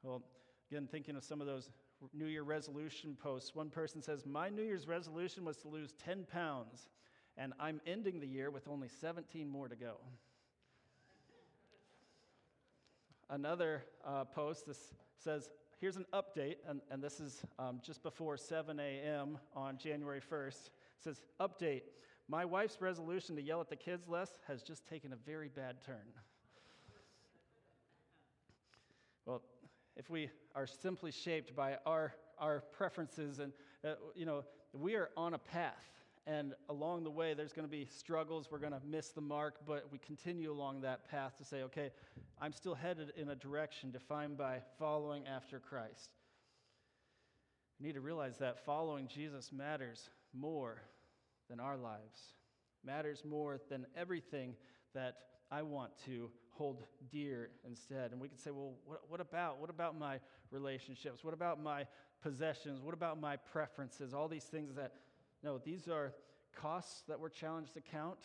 Well, 0.03 0.23
again, 0.71 0.89
thinking 0.91 1.17
of 1.17 1.25
some 1.25 1.41
of 1.41 1.47
those 1.47 1.71
New 2.13 2.27
Year 2.27 2.43
resolution 2.43 3.17
posts, 3.21 3.55
one 3.55 3.71
person 3.71 4.03
says, 4.03 4.25
My 4.25 4.49
New 4.49 4.63
Year's 4.63 4.87
resolution 4.87 5.45
was 5.45 5.57
to 5.59 5.69
lose 5.69 5.95
10 6.05 6.27
pounds, 6.33 6.89
and 7.37 7.53
I'm 7.59 7.81
ending 7.87 8.21
the 8.21 8.27
year 8.27 8.51
with 8.51 8.69
only 8.69 8.89
17 8.89 9.49
more 9.49 9.69
to 9.69 9.77
go. 9.77 9.97
Another 13.31 13.85
uh, 14.07 14.25
post 14.25 14.67
this 14.67 14.95
says, 15.23 15.51
here's 15.81 15.97
an 15.97 16.07
update, 16.13 16.57
and, 16.69 16.81
and 16.91 17.03
this 17.03 17.21
is 17.21 17.43
um, 17.59 17.81
just 17.83 18.03
before 18.03 18.37
7 18.37 18.79
a.m. 18.79 19.39
on 19.55 19.79
January 19.79 20.21
1st. 20.21 20.67
It 20.67 20.73
says, 21.03 21.23
Update 21.41 21.83
My 22.29 22.45
wife's 22.45 22.81
resolution 22.81 23.37
to 23.37 23.43
yell 23.43 23.61
at 23.61 23.71
the 23.71 23.77
kids 23.77 24.09
less 24.09 24.39
has 24.47 24.63
just 24.63 24.87
taken 24.87 25.13
a 25.13 25.17
very 25.17 25.49
bad 25.49 25.77
turn. 25.85 25.97
well, 29.27 29.43
if 29.97 30.11
we 30.11 30.31
are 30.55 30.67
simply 30.67 31.11
shaped 31.11 31.55
by 31.55 31.77
our, 31.87 32.15
our 32.39 32.61
preferences, 32.73 33.39
and, 33.39 33.53
uh, 33.85 33.95
you 34.15 34.27
know, 34.27 34.45
we 34.73 34.97
are 34.97 35.11
on 35.17 35.35
a 35.35 35.39
path. 35.39 35.98
And 36.29 36.53
along 36.69 37.05
the 37.05 37.11
way, 37.11 37.33
there's 37.33 37.55
going 37.55 37.67
to 37.67 37.71
be 37.71 37.87
struggles. 37.87 38.49
We're 38.51 38.59
going 38.59 38.75
to 38.75 38.83
miss 38.87 39.09
the 39.09 39.23
mark, 39.23 39.61
but 39.67 39.87
we 39.91 39.97
continue 39.97 40.53
along 40.53 40.83
that 40.83 41.11
path 41.11 41.39
to 41.39 41.45
say, 41.45 41.63
okay, 41.63 41.91
I'm 42.39 42.53
still 42.53 42.75
headed 42.75 43.15
in 43.17 43.31
a 43.31 43.35
direction 43.35 43.91
defined 43.91 44.37
by 44.37 44.61
following 44.79 45.27
after 45.27 45.59
Christ. 45.59 46.11
We 47.81 47.87
need 47.87 47.95
to 47.95 48.03
realize 48.03 48.37
that 48.39 48.63
following 48.67 49.09
Jesus 49.09 49.53
matters 49.53 50.11
more 50.35 50.83
than 51.49 51.61
our 51.61 51.79
lives, 51.79 52.35
matters 52.85 53.23
more 53.25 53.59
than 53.71 53.87
everything 53.97 54.55
that 54.95 55.15
I 55.51 55.63
want 55.63 55.93
to 56.05 56.29
hold 56.51 56.83
dear 57.11 57.49
instead. 57.67 58.13
And 58.13 58.21
we 58.21 58.29
can 58.29 58.37
say, 58.37 58.51
well, 58.51 58.75
what, 58.85 59.01
what 59.09 59.21
about? 59.23 59.61
What 59.61 59.71
about 59.71 59.99
my 59.99 60.19
relationships? 60.51 61.25
What 61.25 61.33
about 61.33 61.63
my 61.63 61.87
possessions? 62.23 62.83
What 62.83 62.93
about 62.93 63.19
my 63.19 63.37
preferences? 63.37 64.13
All 64.13 64.29
these 64.29 64.45
things 64.45 64.75
that 64.75 64.93
no, 65.43 65.59
these 65.59 65.89
are 65.89 66.13
costs 66.55 67.03
that 67.09 67.21
we're 67.21 67.29
challenged 67.29 67.75
to 67.75 67.81
count, 67.81 68.19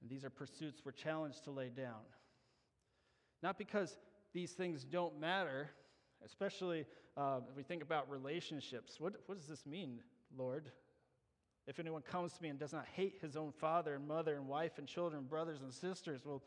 and 0.00 0.10
these 0.10 0.24
are 0.24 0.30
pursuits 0.30 0.82
we're 0.84 0.92
challenged 0.92 1.44
to 1.44 1.50
lay 1.50 1.68
down. 1.68 2.04
Not 3.42 3.58
because 3.58 3.96
these 4.34 4.52
things 4.52 4.84
don't 4.84 5.18
matter, 5.18 5.70
especially 6.24 6.84
uh, 7.16 7.40
if 7.48 7.56
we 7.56 7.62
think 7.62 7.82
about 7.82 8.10
relationships. 8.10 9.00
What, 9.00 9.14
what 9.26 9.38
does 9.38 9.46
this 9.46 9.64
mean, 9.66 10.00
Lord? 10.36 10.70
If 11.66 11.78
anyone 11.78 12.02
comes 12.02 12.32
to 12.32 12.42
me 12.42 12.48
and 12.48 12.58
does 12.58 12.72
not 12.72 12.86
hate 12.94 13.18
his 13.20 13.36
own 13.36 13.52
father 13.52 13.94
and 13.94 14.06
mother 14.08 14.36
and 14.36 14.48
wife 14.48 14.78
and 14.78 14.86
children, 14.86 15.24
brothers 15.24 15.60
and 15.62 15.72
sisters, 15.72 16.22
well, 16.24 16.42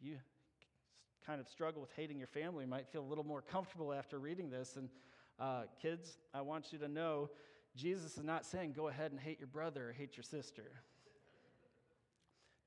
you 0.00 0.16
kind 1.26 1.40
of 1.40 1.48
struggle 1.48 1.80
with 1.80 1.90
hating 1.96 2.18
your 2.18 2.26
family. 2.26 2.64
You 2.64 2.70
might 2.70 2.88
feel 2.88 3.02
a 3.02 3.08
little 3.08 3.24
more 3.24 3.40
comfortable 3.40 3.92
after 3.92 4.18
reading 4.18 4.50
this. 4.50 4.76
And 4.76 4.88
uh, 5.38 5.62
kids, 5.80 6.18
I 6.34 6.42
want 6.42 6.72
you 6.72 6.78
to 6.80 6.88
know 6.88 7.30
Jesus 7.76 8.16
is 8.18 8.24
not 8.24 8.44
saying 8.44 8.74
go 8.76 8.88
ahead 8.88 9.12
and 9.12 9.20
hate 9.20 9.38
your 9.38 9.48
brother 9.48 9.90
or 9.90 9.92
hate 9.92 10.16
your 10.16 10.24
sister. 10.24 10.82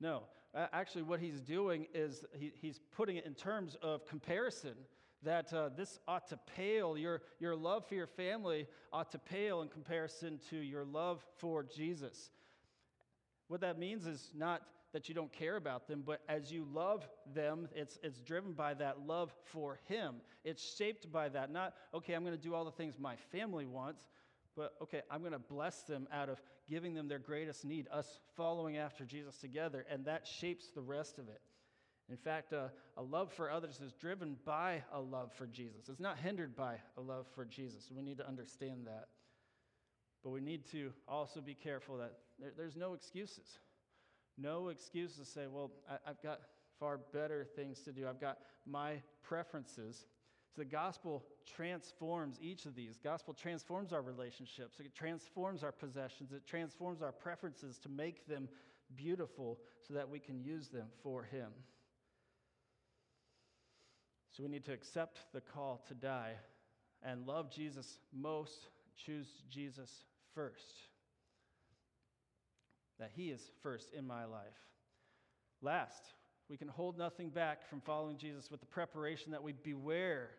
No, 0.00 0.24
actually, 0.54 1.02
what 1.02 1.20
he's 1.20 1.40
doing 1.40 1.86
is 1.94 2.24
he, 2.32 2.52
he's 2.60 2.80
putting 2.96 3.16
it 3.16 3.24
in 3.24 3.34
terms 3.34 3.76
of 3.82 4.06
comparison. 4.06 4.74
That 5.22 5.52
uh, 5.52 5.70
this 5.74 5.98
ought 6.06 6.28
to 6.28 6.38
pale, 6.54 6.96
your, 6.96 7.22
your 7.40 7.56
love 7.56 7.86
for 7.88 7.94
your 7.94 8.06
family 8.06 8.66
ought 8.92 9.10
to 9.12 9.18
pale 9.18 9.62
in 9.62 9.68
comparison 9.68 10.38
to 10.50 10.56
your 10.56 10.84
love 10.84 11.24
for 11.38 11.64
Jesus. 11.64 12.30
What 13.48 13.62
that 13.62 13.78
means 13.78 14.06
is 14.06 14.30
not 14.34 14.62
that 14.92 15.08
you 15.08 15.14
don't 15.14 15.32
care 15.32 15.56
about 15.56 15.88
them, 15.88 16.02
but 16.04 16.20
as 16.28 16.52
you 16.52 16.66
love 16.72 17.08
them, 17.34 17.68
it's, 17.74 17.98
it's 18.02 18.20
driven 18.20 18.52
by 18.52 18.74
that 18.74 19.06
love 19.06 19.34
for 19.44 19.78
Him. 19.88 20.16
It's 20.44 20.76
shaped 20.76 21.10
by 21.10 21.28
that. 21.30 21.50
Not, 21.50 21.74
okay, 21.94 22.14
I'm 22.14 22.22
going 22.22 22.36
to 22.36 22.42
do 22.42 22.54
all 22.54 22.64
the 22.64 22.70
things 22.70 22.94
my 22.98 23.16
family 23.30 23.66
wants, 23.66 24.06
but 24.56 24.74
okay, 24.82 25.02
I'm 25.10 25.20
going 25.20 25.32
to 25.32 25.38
bless 25.38 25.82
them 25.82 26.08
out 26.12 26.28
of 26.28 26.40
giving 26.68 26.94
them 26.94 27.08
their 27.08 27.18
greatest 27.18 27.64
need, 27.64 27.86
us 27.92 28.20
following 28.36 28.78
after 28.78 29.04
Jesus 29.04 29.36
together, 29.36 29.84
and 29.90 30.04
that 30.06 30.26
shapes 30.26 30.70
the 30.74 30.80
rest 30.80 31.18
of 31.18 31.28
it. 31.28 31.40
In 32.08 32.16
fact, 32.16 32.52
uh, 32.52 32.68
a 32.96 33.02
love 33.02 33.32
for 33.32 33.50
others 33.50 33.80
is 33.80 33.92
driven 33.92 34.36
by 34.44 34.82
a 34.92 35.00
love 35.00 35.32
for 35.32 35.46
Jesus. 35.46 35.88
It's 35.88 36.00
not 36.00 36.18
hindered 36.18 36.54
by 36.54 36.76
a 36.96 37.00
love 37.00 37.26
for 37.34 37.44
Jesus. 37.44 37.90
We 37.94 38.02
need 38.02 38.18
to 38.18 38.26
understand 38.26 38.86
that. 38.86 39.08
But 40.22 40.30
we 40.30 40.40
need 40.40 40.66
to 40.70 40.92
also 41.08 41.40
be 41.40 41.54
careful 41.54 41.98
that 41.98 42.12
there, 42.38 42.52
there's 42.56 42.76
no 42.76 42.94
excuses. 42.94 43.58
No 44.38 44.68
excuses 44.68 45.18
to 45.18 45.24
say, 45.24 45.46
well, 45.50 45.72
I, 45.90 46.10
I've 46.10 46.22
got 46.22 46.40
far 46.78 47.00
better 47.12 47.44
things 47.56 47.80
to 47.80 47.92
do. 47.92 48.06
I've 48.06 48.20
got 48.20 48.38
my 48.66 49.02
preferences. 49.22 50.06
So 50.56 50.62
the 50.62 50.68
gospel 50.68 51.22
transforms 51.54 52.38
each 52.40 52.64
of 52.64 52.74
these. 52.74 52.98
Gospel 53.04 53.34
transforms 53.34 53.92
our 53.92 54.00
relationships. 54.00 54.80
It 54.80 54.94
transforms 54.94 55.62
our 55.62 55.70
possessions. 55.70 56.32
It 56.32 56.46
transforms 56.46 57.02
our 57.02 57.12
preferences 57.12 57.78
to 57.80 57.90
make 57.90 58.26
them 58.26 58.48
beautiful 58.96 59.58
so 59.86 59.92
that 59.92 60.08
we 60.08 60.18
can 60.18 60.40
use 60.40 60.68
them 60.68 60.86
for 61.02 61.24
him. 61.24 61.50
So 64.32 64.42
we 64.42 64.48
need 64.48 64.64
to 64.64 64.72
accept 64.72 65.18
the 65.34 65.42
call 65.42 65.84
to 65.88 65.94
die 65.94 66.32
and 67.02 67.26
love 67.26 67.50
Jesus 67.50 67.98
most, 68.14 68.68
choose 68.96 69.28
Jesus 69.50 69.90
first. 70.34 70.74
That 72.98 73.10
he 73.14 73.28
is 73.28 73.50
first 73.62 73.92
in 73.92 74.06
my 74.06 74.24
life. 74.24 74.56
Last, 75.60 76.14
We 76.48 76.56
can 76.56 76.68
hold 76.68 76.96
nothing 76.96 77.30
back 77.30 77.68
from 77.68 77.80
following 77.80 78.18
Jesus 78.18 78.50
with 78.50 78.60
the 78.60 78.66
preparation 78.66 79.32
that 79.32 79.42
we 79.42 79.52
beware. 79.52 80.30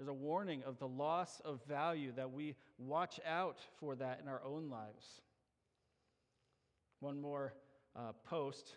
There's 0.00 0.08
a 0.08 0.14
warning 0.14 0.62
of 0.66 0.78
the 0.78 0.88
loss 0.88 1.42
of 1.44 1.60
value 1.68 2.10
that 2.16 2.32
we 2.32 2.54
watch 2.78 3.20
out 3.28 3.58
for 3.78 3.94
that 3.96 4.18
in 4.22 4.28
our 4.28 4.42
own 4.42 4.70
lives. 4.70 5.20
One 7.00 7.20
more 7.20 7.52
uh, 7.94 8.12
post. 8.24 8.76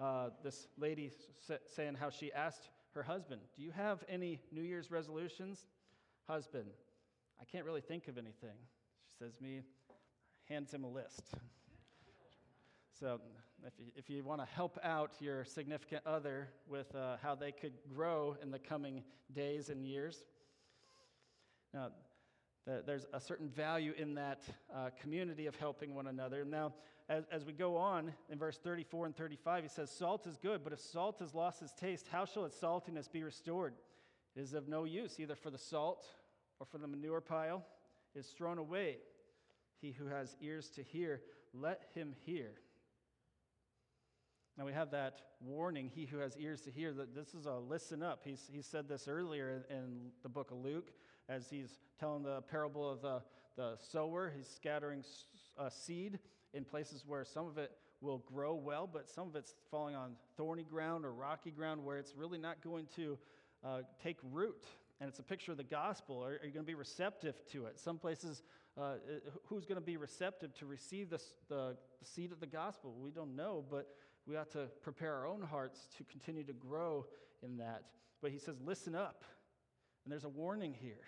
Uh, 0.00 0.30
this 0.42 0.66
lady 0.78 1.10
saying 1.66 1.96
how 2.00 2.08
she 2.08 2.32
asked 2.32 2.70
her 2.94 3.02
husband, 3.02 3.42
Do 3.54 3.62
you 3.62 3.70
have 3.70 4.02
any 4.08 4.40
New 4.50 4.62
Year's 4.62 4.90
resolutions? 4.90 5.66
Husband, 6.26 6.70
I 7.38 7.44
can't 7.44 7.66
really 7.66 7.82
think 7.82 8.08
of 8.08 8.16
anything. 8.16 8.56
She 9.10 9.16
says, 9.18 9.34
Me, 9.42 9.60
hands 10.48 10.72
him 10.72 10.84
a 10.84 10.88
list. 10.88 11.34
So, 12.98 13.20
if 13.66 13.72
you, 13.78 13.86
if 13.96 14.10
you 14.10 14.24
want 14.24 14.40
to 14.40 14.46
help 14.46 14.78
out 14.82 15.12
your 15.20 15.44
significant 15.44 16.02
other 16.06 16.48
with 16.68 16.94
uh, 16.94 17.16
how 17.22 17.34
they 17.34 17.52
could 17.52 17.74
grow 17.94 18.36
in 18.42 18.50
the 18.50 18.58
coming 18.58 19.02
days 19.32 19.68
and 19.68 19.86
years, 19.86 20.24
now, 21.72 21.88
the, 22.66 22.82
there's 22.86 23.06
a 23.12 23.20
certain 23.20 23.48
value 23.48 23.92
in 23.96 24.14
that 24.14 24.42
uh, 24.74 24.90
community 25.00 25.46
of 25.46 25.56
helping 25.56 25.94
one 25.94 26.06
another. 26.06 26.44
Now, 26.44 26.74
as, 27.08 27.24
as 27.32 27.44
we 27.44 27.52
go 27.52 27.76
on 27.76 28.12
in 28.30 28.38
verse 28.38 28.58
34 28.58 29.06
and 29.06 29.16
35, 29.16 29.64
he 29.64 29.68
says, 29.68 29.90
Salt 29.90 30.26
is 30.26 30.36
good, 30.36 30.62
but 30.62 30.72
if 30.72 30.80
salt 30.80 31.18
has 31.20 31.34
lost 31.34 31.62
its 31.62 31.72
taste, 31.72 32.06
how 32.10 32.24
shall 32.24 32.44
its 32.44 32.56
saltiness 32.58 33.10
be 33.10 33.22
restored? 33.22 33.74
It 34.36 34.40
is 34.40 34.54
of 34.54 34.68
no 34.68 34.84
use 34.84 35.18
either 35.18 35.34
for 35.34 35.50
the 35.50 35.58
salt 35.58 36.06
or 36.60 36.66
for 36.66 36.78
the 36.78 36.86
manure 36.86 37.20
pile. 37.20 37.64
It 38.14 38.20
is 38.20 38.26
thrown 38.26 38.58
away. 38.58 38.98
He 39.80 39.92
who 39.92 40.06
has 40.06 40.36
ears 40.40 40.68
to 40.70 40.82
hear, 40.82 41.20
let 41.54 41.82
him 41.94 42.14
hear. 42.24 42.52
Now 44.58 44.66
we 44.66 44.72
have 44.72 44.90
that 44.90 45.20
warning, 45.40 45.90
he 45.94 46.04
who 46.04 46.18
has 46.18 46.36
ears 46.36 46.60
to 46.62 46.70
hear, 46.70 46.92
that 46.92 47.14
this 47.14 47.32
is 47.34 47.46
a 47.46 47.54
listen 47.54 48.02
up. 48.02 48.20
He's, 48.22 48.50
he 48.52 48.60
said 48.60 48.86
this 48.86 49.08
earlier 49.08 49.64
in 49.70 50.10
the 50.22 50.28
book 50.28 50.50
of 50.50 50.58
Luke 50.58 50.90
as 51.28 51.48
he's 51.48 51.78
telling 51.98 52.22
the 52.22 52.42
parable 52.42 52.88
of 52.88 53.00
the, 53.00 53.22
the 53.56 53.76
sower. 53.90 54.30
He's 54.36 54.46
scattering 54.48 55.04
seed 55.70 56.18
in 56.52 56.64
places 56.64 57.04
where 57.06 57.24
some 57.24 57.46
of 57.46 57.56
it 57.56 57.72
will 58.02 58.18
grow 58.18 58.54
well, 58.54 58.86
but 58.92 59.08
some 59.08 59.28
of 59.28 59.36
it's 59.36 59.54
falling 59.70 59.94
on 59.94 60.16
thorny 60.36 60.64
ground 60.64 61.06
or 61.06 61.12
rocky 61.12 61.50
ground 61.50 61.82
where 61.82 61.96
it's 61.96 62.14
really 62.14 62.38
not 62.38 62.62
going 62.62 62.86
to 62.96 63.18
uh, 63.64 63.78
take 64.02 64.18
root. 64.32 64.66
And 65.00 65.08
it's 65.08 65.18
a 65.18 65.22
picture 65.22 65.52
of 65.52 65.58
the 65.58 65.64
gospel. 65.64 66.22
Are, 66.22 66.32
are 66.32 66.44
you 66.44 66.52
going 66.52 66.64
to 66.66 66.70
be 66.70 66.74
receptive 66.74 67.36
to 67.52 67.66
it? 67.66 67.80
Some 67.80 67.98
places, 67.98 68.42
uh, 68.78 68.94
who's 69.46 69.64
going 69.64 69.80
to 69.80 69.84
be 69.84 69.96
receptive 69.96 70.54
to 70.58 70.66
receive 70.66 71.08
this, 71.08 71.32
the, 71.48 71.76
the 72.00 72.06
seed 72.06 72.32
of 72.32 72.40
the 72.40 72.46
gospel? 72.46 72.94
We 73.00 73.10
don't 73.10 73.34
know, 73.34 73.64
but 73.68 73.88
we 74.26 74.36
ought 74.36 74.50
to 74.52 74.68
prepare 74.82 75.14
our 75.14 75.26
own 75.26 75.42
hearts 75.42 75.88
to 75.98 76.04
continue 76.04 76.44
to 76.44 76.52
grow 76.52 77.06
in 77.42 77.56
that. 77.58 77.82
But 78.20 78.30
he 78.30 78.38
says, 78.38 78.56
listen 78.64 78.94
up. 78.94 79.24
And 80.04 80.12
there's 80.12 80.24
a 80.24 80.28
warning 80.28 80.74
here. 80.80 81.04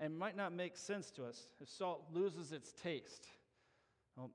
And 0.00 0.12
it 0.12 0.16
might 0.16 0.36
not 0.36 0.52
make 0.52 0.76
sense 0.76 1.10
to 1.12 1.24
us 1.24 1.48
if 1.60 1.68
salt 1.68 2.04
loses 2.12 2.52
its 2.52 2.72
taste. 2.72 3.26
Well, 4.16 4.30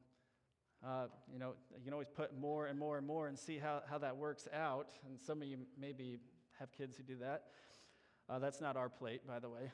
uh, 0.85 1.05
you 1.31 1.39
know, 1.39 1.53
you 1.77 1.83
can 1.85 1.93
always 1.93 2.09
put 2.09 2.37
more 2.37 2.67
and 2.67 2.77
more 2.77 2.97
and 2.97 3.07
more 3.07 3.27
and 3.27 3.39
see 3.39 3.57
how, 3.57 3.81
how 3.89 3.97
that 3.99 4.17
works 4.17 4.49
out. 4.53 4.87
And 5.07 5.19
some 5.19 5.41
of 5.41 5.47
you 5.47 5.59
maybe 5.79 6.19
have 6.59 6.71
kids 6.73 6.97
who 6.97 7.03
do 7.03 7.15
that. 7.19 7.43
Uh, 8.29 8.39
that's 8.39 8.59
not 8.59 8.75
our 8.75 8.89
plate, 8.89 9.25
by 9.25 9.39
the 9.39 9.49
way. 9.49 9.71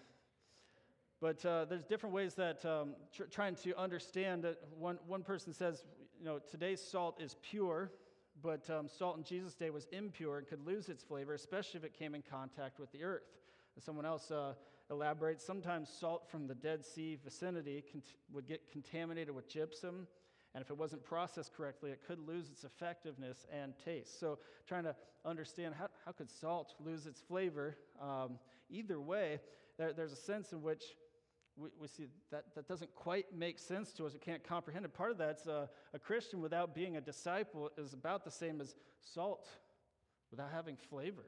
But 1.22 1.44
uh, 1.46 1.66
there's 1.66 1.84
different 1.84 2.16
ways 2.16 2.36
that 2.36 2.64
um, 2.64 2.96
tr- 3.14 3.24
trying 3.24 3.56
to 3.56 3.78
understand 3.78 4.46
one, 4.78 5.00
one 5.08 5.24
person 5.24 5.54
says, 5.54 5.84
you 6.20 6.26
know, 6.26 6.40
today's 6.52 6.82
salt 6.82 7.22
is 7.22 7.38
pure, 7.42 7.92
but 8.42 8.70
um, 8.70 8.88
salt 8.90 9.18
in 9.18 9.24
Jesus' 9.24 9.54
day 9.54 9.70
was 9.70 9.88
impure 9.92 10.38
and 10.38 10.48
could 10.48 10.66
lose 10.66 10.90
its 10.90 11.02
flavor, 11.02 11.34
especially 11.34 11.80
if 11.80 11.86
it 11.86 11.98
came 11.98 12.14
in 12.14 12.22
contact 12.22 12.80
with 12.80 12.92
the 12.92 13.04
earth. 13.04 13.38
And 13.76 13.84
someone 13.84 14.06
else 14.06 14.30
uh, 14.30 14.54
elaborates 14.92 15.46
sometimes 15.46 15.90
salt 15.90 16.30
from 16.30 16.48
the 16.48 16.56
Dead 16.56 16.84
Sea 16.84 17.18
vicinity 17.24 17.84
cont- 17.90 18.16
would 18.34 18.48
get 18.48 18.70
contaminated 18.72 19.34
with 19.34 19.48
gypsum, 19.48 20.08
and 20.54 20.62
if 20.62 20.70
it 20.70 20.78
wasn't 20.78 21.04
processed 21.04 21.54
correctly, 21.56 21.92
it 21.92 22.02
could 22.06 22.20
lose 22.20 22.50
its 22.50 22.64
effectiveness 22.64 23.46
and 23.54 23.74
taste. 23.86 24.20
So, 24.20 24.40
trying 24.68 24.84
to 24.84 24.96
understand 25.24 25.76
how, 25.78 25.88
how 26.06 26.12
could 26.12 26.30
salt 26.30 26.74
lose 26.84 27.06
its 27.06 27.22
flavor? 27.22 27.78
Um, 28.02 28.40
either 28.70 29.00
way, 29.00 29.40
there, 29.78 29.94
there's 29.94 30.12
a 30.12 30.18
sense 30.18 30.52
in 30.52 30.62
which 30.62 30.84
we, 31.60 31.70
we 31.80 31.88
see 31.88 32.08
that 32.32 32.46
that 32.56 32.68
doesn't 32.68 32.94
quite 32.96 33.26
make 33.36 33.60
sense 33.60 33.92
to 33.94 34.06
us. 34.06 34.14
We 34.14 34.20
can't 34.20 34.44
comprehend 34.44 34.86
it. 34.86 34.94
Part 34.94 35.12
of 35.12 35.18
that's 35.18 35.48
uh, 35.48 35.68
a 35.94 36.00
Christian 36.00 36.42
without 36.42 36.74
being 36.74 36.98
a 36.98 37.02
disciple 37.02 37.70
is 37.78 37.94
about 37.94 38.24
the 38.24 38.32
same 38.32 38.62
as 38.62 38.76
salt 39.02 39.48
without 40.32 40.50
having 40.54 40.76
flavor. 40.76 41.26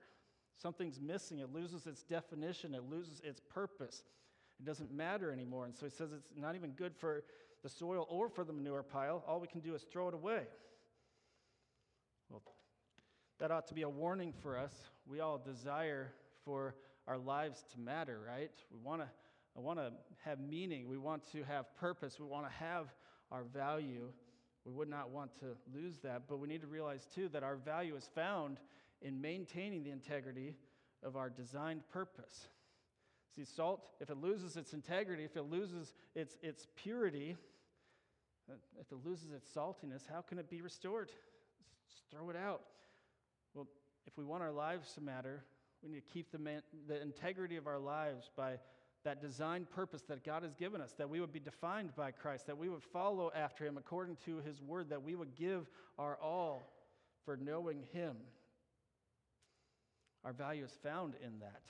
Something's 0.55 0.99
missing. 0.99 1.39
It 1.39 1.51
loses 1.51 1.87
its 1.87 2.03
definition, 2.03 2.75
it 2.75 2.83
loses 2.89 3.21
its 3.23 3.39
purpose. 3.39 4.03
It 4.59 4.65
doesn't 4.65 4.91
matter 4.91 5.31
anymore. 5.31 5.65
And 5.65 5.75
so 5.75 5.85
he 5.85 5.91
says 5.91 6.11
it's 6.11 6.29
not 6.37 6.55
even 6.55 6.71
good 6.71 6.95
for 6.95 7.23
the 7.63 7.69
soil 7.69 8.05
or 8.09 8.29
for 8.29 8.43
the 8.43 8.53
manure 8.53 8.83
pile. 8.83 9.23
All 9.27 9.39
we 9.39 9.47
can 9.47 9.61
do 9.61 9.73
is 9.73 9.83
throw 9.91 10.07
it 10.07 10.13
away. 10.13 10.43
Well, 12.29 12.43
that 13.39 13.49
ought 13.49 13.67
to 13.67 13.73
be 13.73 13.81
a 13.81 13.89
warning 13.89 14.33
for 14.43 14.57
us. 14.57 14.73
We 15.07 15.19
all 15.19 15.39
desire 15.39 16.13
for 16.45 16.75
our 17.07 17.17
lives 17.17 17.65
to 17.73 17.79
matter, 17.79 18.19
right? 18.25 18.51
We 18.71 18.77
want 18.79 19.01
to 19.01 19.07
I 19.57 19.59
want 19.59 19.79
to 19.79 19.91
have 20.23 20.39
meaning. 20.39 20.87
We 20.87 20.97
want 20.97 21.29
to 21.33 21.43
have 21.43 21.75
purpose. 21.75 22.19
We 22.19 22.25
want 22.25 22.45
to 22.45 22.53
have 22.53 22.87
our 23.31 23.43
value. 23.43 24.07
We 24.65 24.71
would 24.71 24.89
not 24.89 25.09
want 25.09 25.31
to 25.39 25.57
lose 25.73 25.99
that, 25.99 26.23
but 26.27 26.37
we 26.37 26.47
need 26.47 26.61
to 26.61 26.67
realize 26.67 27.07
too 27.13 27.29
that 27.29 27.43
our 27.43 27.55
value 27.55 27.95
is 27.95 28.09
found 28.13 28.57
in 29.01 29.19
maintaining 29.19 29.83
the 29.83 29.91
integrity 29.91 30.55
of 31.03 31.15
our 31.15 31.29
designed 31.29 31.81
purpose. 31.91 32.47
See, 33.35 33.45
salt, 33.45 33.81
if 33.99 34.09
it 34.09 34.17
loses 34.17 34.57
its 34.57 34.73
integrity, 34.73 35.23
if 35.23 35.35
it 35.35 35.43
loses 35.43 35.93
its, 36.15 36.37
its 36.43 36.67
purity, 36.75 37.37
uh, 38.49 38.55
if 38.79 38.91
it 38.91 38.97
loses 39.05 39.31
its 39.31 39.49
saltiness, 39.49 40.03
how 40.11 40.21
can 40.21 40.37
it 40.37 40.49
be 40.49 40.61
restored? 40.61 41.09
Just 41.89 42.03
throw 42.11 42.29
it 42.29 42.35
out. 42.35 42.61
Well, 43.53 43.67
if 44.05 44.17
we 44.17 44.25
want 44.25 44.43
our 44.43 44.51
lives 44.51 44.93
to 44.93 45.01
matter, 45.01 45.43
we 45.81 45.89
need 45.89 46.05
to 46.05 46.13
keep 46.13 46.31
the, 46.31 46.39
man, 46.39 46.61
the 46.87 47.01
integrity 47.01 47.55
of 47.55 47.67
our 47.67 47.79
lives 47.79 48.29
by 48.35 48.57
that 49.03 49.21
designed 49.21 49.69
purpose 49.69 50.03
that 50.03 50.23
God 50.23 50.43
has 50.43 50.53
given 50.53 50.81
us, 50.81 50.93
that 50.97 51.09
we 51.09 51.19
would 51.19 51.33
be 51.33 51.39
defined 51.39 51.95
by 51.95 52.11
Christ, 52.11 52.47
that 52.47 52.57
we 52.57 52.69
would 52.69 52.83
follow 52.83 53.31
after 53.35 53.65
Him 53.65 53.77
according 53.77 54.17
to 54.25 54.37
His 54.37 54.61
word, 54.61 54.89
that 54.89 55.03
we 55.03 55.15
would 55.15 55.35
give 55.35 55.69
our 55.97 56.17
all 56.21 56.71
for 57.25 57.37
knowing 57.37 57.83
Him. 57.91 58.15
Our 60.23 60.33
value 60.33 60.63
is 60.63 60.77
found 60.83 61.15
in 61.23 61.39
that. 61.39 61.63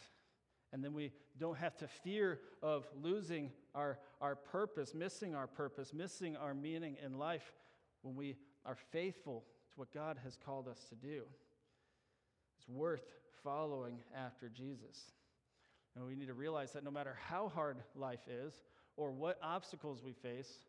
And 0.74 0.84
then 0.84 0.94
we 0.94 1.12
don't 1.38 1.58
have 1.58 1.78
to 1.78 1.88
fear 1.88 2.40
of 2.62 2.86
losing 3.02 3.52
our, 3.76 4.00
our 4.22 4.36
purpose, 4.36 4.94
missing 4.94 5.36
our 5.36 5.48
purpose, 5.48 5.94
missing 5.94 6.36
our 6.36 6.54
meaning 6.54 6.98
in 7.04 7.18
life 7.18 7.54
when 8.02 8.16
we 8.16 8.36
are 8.66 8.78
faithful 8.92 9.44
to 9.72 9.80
what 9.80 9.94
God 9.94 10.18
has 10.24 10.38
called 10.38 10.68
us 10.68 10.86
to 10.90 10.96
do. 10.96 11.24
It's 12.58 12.68
worth 12.70 13.06
following 13.44 14.00
after 14.16 14.50
Jesus. 14.50 15.12
And 15.96 16.06
we 16.06 16.16
need 16.16 16.28
to 16.28 16.34
realize 16.34 16.72
that 16.74 16.84
no 16.84 16.92
matter 16.92 17.18
how 17.28 17.50
hard 17.50 17.78
life 17.96 18.28
is 18.28 18.54
or 18.96 19.12
what 19.12 19.38
obstacles 19.44 20.02
we 20.04 20.14
face, 20.14 20.60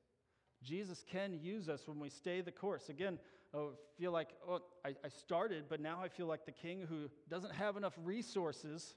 Jesus 0.63 1.05
can 1.11 1.39
use 1.41 1.69
us 1.69 1.87
when 1.87 2.01
we 2.01 2.09
stay 2.09 2.41
the 2.41 2.53
course. 2.53 2.89
Again, 2.89 3.19
I 3.55 3.69
feel 3.99 4.13
like, 4.13 4.31
oh, 4.49 4.61
I, 4.85 4.91
I 5.05 5.09
started, 5.09 5.65
but 5.69 5.81
now 5.81 6.01
I 6.03 6.09
feel 6.09 6.27
like 6.27 6.47
the 6.47 6.53
king 6.53 6.87
who 6.89 7.11
doesn't 7.29 7.53
have 7.53 7.77
enough 7.77 7.95
resources 8.03 8.95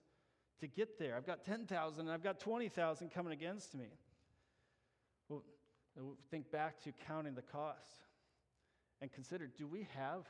to 0.59 0.67
get 0.67 0.97
there. 0.97 1.15
I've 1.17 1.25
got 1.25 1.43
10,000 1.43 1.99
and 1.99 2.09
I've 2.09 2.23
got 2.23 2.39
20,000 2.39 3.09
coming 3.09 3.33
against 3.33 3.75
me. 3.75 3.87
Well, 5.29 5.43
think 6.29 6.51
back 6.51 6.81
to 6.83 6.91
counting 7.07 7.35
the 7.35 7.41
cost 7.41 8.05
and 9.01 9.11
consider 9.11 9.47
do 9.47 9.67
we 9.67 9.87
have 9.95 10.25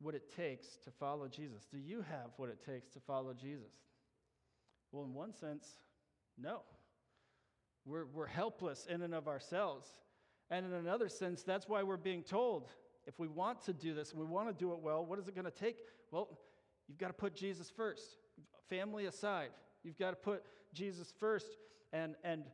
what 0.00 0.14
it 0.14 0.34
takes 0.34 0.76
to 0.84 0.90
follow 0.90 1.28
Jesus? 1.28 1.66
Do 1.70 1.78
you 1.78 2.04
have 2.10 2.30
what 2.36 2.48
it 2.48 2.64
takes 2.64 2.90
to 2.90 3.00
follow 3.00 3.34
Jesus? 3.34 3.72
Well, 4.92 5.04
in 5.04 5.14
one 5.14 5.34
sense, 5.34 5.66
no. 6.38 6.60
We're, 7.84 8.06
we're 8.06 8.26
helpless 8.26 8.86
in 8.88 9.02
and 9.02 9.14
of 9.14 9.26
ourselves. 9.26 9.88
And 10.50 10.66
in 10.66 10.72
another 10.72 11.08
sense, 11.08 11.42
that's 11.42 11.68
why 11.68 11.82
we're 11.82 11.96
being 11.96 12.22
told 12.22 12.68
if 13.06 13.18
we 13.18 13.26
want 13.26 13.62
to 13.64 13.72
do 13.72 13.94
this, 13.94 14.14
we 14.14 14.24
want 14.24 14.48
to 14.48 14.54
do 14.54 14.72
it 14.72 14.78
well, 14.78 15.04
what 15.04 15.18
is 15.18 15.26
it 15.26 15.34
going 15.34 15.44
to 15.44 15.50
take? 15.50 15.78
Well, 16.10 16.38
you've 16.86 16.98
got 16.98 17.08
to 17.08 17.12
put 17.12 17.34
Jesus 17.34 17.70
first, 17.74 18.18
family 18.68 19.06
aside. 19.06 19.48
You've 19.82 19.98
got 19.98 20.10
to 20.10 20.16
put 20.16 20.44
Jesus 20.72 21.12
first 21.18 21.56
and, 21.92 22.14
and 22.22 22.44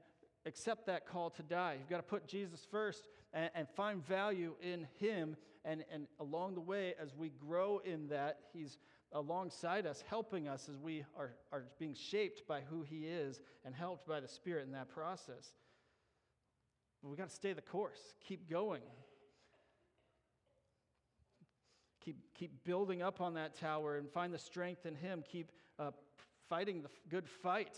accept 0.47 0.87
that 0.87 1.07
call 1.07 1.31
to 1.31 1.43
die. 1.43 1.77
You've 1.79 1.91
got 1.91 1.99
to 1.99 2.03
put 2.03 2.27
Jesus 2.27 2.67
first 2.71 3.09
and, 3.33 3.51
and 3.55 3.69
find 3.69 4.05
value 4.07 4.55
in 4.63 4.87
Him. 4.99 5.37
And, 5.65 5.85
and 5.93 6.07
along 6.19 6.55
the 6.55 6.61
way, 6.61 6.95
as 7.01 7.15
we 7.15 7.31
grow 7.31 7.81
in 7.85 8.09
that, 8.09 8.39
He's 8.53 8.79
alongside 9.13 9.87
us, 9.87 10.05
helping 10.09 10.49
us 10.49 10.69
as 10.69 10.77
we 10.77 11.05
are, 11.17 11.33
are 11.53 11.65
being 11.79 11.95
shaped 11.95 12.47
by 12.47 12.61
who 12.61 12.83
He 12.83 13.07
is 13.07 13.41
and 13.65 13.75
helped 13.75 14.07
by 14.07 14.21
the 14.21 14.29
Spirit 14.29 14.67
in 14.67 14.73
that 14.73 14.89
process. 14.89 15.53
But 17.03 17.11
we 17.11 17.17
got 17.17 17.29
to 17.29 17.35
stay 17.35 17.53
the 17.53 17.63
course, 17.63 18.01
keep 18.27 18.51
going. 18.51 18.83
keep, 22.09 22.17
keep 22.35 22.65
building 22.65 23.03
up 23.03 23.21
on 23.21 23.35
that 23.35 23.55
tower 23.59 23.99
and 23.99 24.11
find 24.11 24.33
the 24.33 24.39
strength 24.39 24.87
in 24.87 24.95
Him. 24.95 25.23
Keep 25.31 25.53
uh, 25.79 25.91
fighting 26.49 26.83
the 26.83 26.89
good 27.11 27.29
fight. 27.29 27.77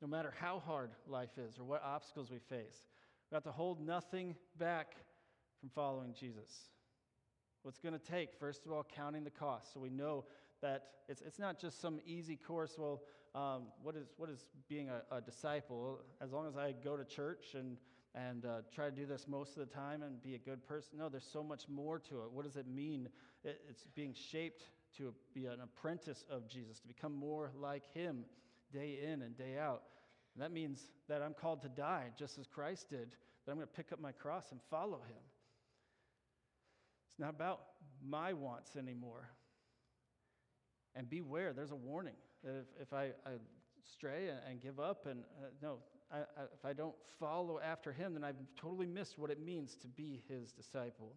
No 0.00 0.08
matter 0.08 0.32
how 0.38 0.58
hard 0.58 0.90
life 1.06 1.36
is 1.38 1.58
or 1.58 1.64
what 1.64 1.82
obstacles 1.82 2.30
we 2.30 2.38
face, 2.38 2.84
we 3.30 3.34
have 3.34 3.44
to 3.44 3.52
hold 3.52 3.84
nothing 3.84 4.36
back 4.58 4.96
from 5.60 5.68
following 5.70 6.14
Jesus. 6.18 6.50
What's 7.64 7.78
going 7.78 7.98
to 7.98 7.98
take, 7.98 8.34
first 8.38 8.66
of 8.66 8.72
all, 8.72 8.84
counting 8.94 9.24
the 9.24 9.30
cost. 9.30 9.72
So 9.72 9.80
we 9.80 9.88
know 9.88 10.26
that 10.60 10.82
it's, 11.08 11.22
it's 11.22 11.38
not 11.38 11.58
just 11.58 11.80
some 11.80 11.98
easy 12.04 12.36
course. 12.36 12.76
Well, 12.76 13.00
um, 13.34 13.68
what, 13.82 13.96
is, 13.96 14.08
what 14.18 14.28
is 14.28 14.44
being 14.68 14.90
a, 14.90 15.16
a, 15.16 15.22
disciple? 15.22 16.00
As 16.20 16.30
long 16.30 16.46
as 16.46 16.58
I 16.58 16.74
go 16.84 16.94
to 16.94 17.04
church 17.04 17.54
and, 17.54 17.78
and 18.14 18.44
uh, 18.44 18.60
try 18.70 18.90
to 18.90 18.94
do 18.94 19.06
this 19.06 19.26
most 19.26 19.56
of 19.56 19.66
the 19.66 19.74
time 19.74 20.02
and 20.02 20.22
be 20.22 20.34
a 20.34 20.38
good 20.38 20.66
person. 20.66 20.98
No, 20.98 21.08
there's 21.08 21.26
so 21.32 21.42
much 21.42 21.66
more 21.66 21.98
to 22.00 22.16
it. 22.24 22.30
What 22.30 22.44
does 22.44 22.56
it 22.56 22.68
mean? 22.68 23.08
It, 23.44 23.62
it's 23.70 23.86
being 23.94 24.12
shaped 24.12 24.64
to 24.98 25.14
be 25.32 25.46
an 25.46 25.60
apprentice 25.62 26.22
of 26.30 26.46
Jesus, 26.46 26.80
to 26.80 26.86
become 26.86 27.14
more 27.14 27.50
like 27.58 27.84
Him 27.94 28.26
day 28.74 28.98
in 29.10 29.22
and 29.22 29.34
day 29.38 29.56
out. 29.58 29.84
And 30.34 30.42
that 30.42 30.52
means 30.52 30.90
that 31.08 31.22
I'm 31.22 31.32
called 31.32 31.62
to 31.62 31.70
die 31.70 32.10
just 32.18 32.38
as 32.38 32.46
Christ 32.46 32.90
did, 32.90 33.16
that 33.46 33.52
I'm 33.52 33.56
going 33.56 33.66
to 33.66 33.72
pick 33.72 33.90
up 33.90 34.02
my 34.02 34.12
cross 34.12 34.52
and 34.52 34.60
follow 34.70 34.98
Him. 35.08 35.16
It's 37.14 37.20
not 37.20 37.30
about 37.30 37.60
my 38.04 38.32
wants 38.32 38.74
anymore. 38.74 39.30
And 40.96 41.08
beware, 41.08 41.52
there's 41.52 41.70
a 41.70 41.76
warning 41.76 42.16
that 42.42 42.56
if, 42.56 42.82
if 42.82 42.92
I, 42.92 43.12
I 43.24 43.36
stray 43.88 44.30
and, 44.50 44.60
give 44.60 44.80
up, 44.80 45.06
and 45.06 45.20
uh, 45.40 45.46
no, 45.62 45.76
I, 46.10 46.18
I, 46.18 46.44
if 46.52 46.64
I 46.64 46.72
don't 46.72 46.96
follow 47.20 47.60
after 47.60 47.92
him, 47.92 48.14
then 48.14 48.24
I've 48.24 48.34
totally 48.60 48.86
missed 48.86 49.16
what 49.16 49.30
it 49.30 49.40
means 49.40 49.76
to 49.76 49.86
be 49.86 50.24
his 50.28 50.50
disciple. 50.50 51.12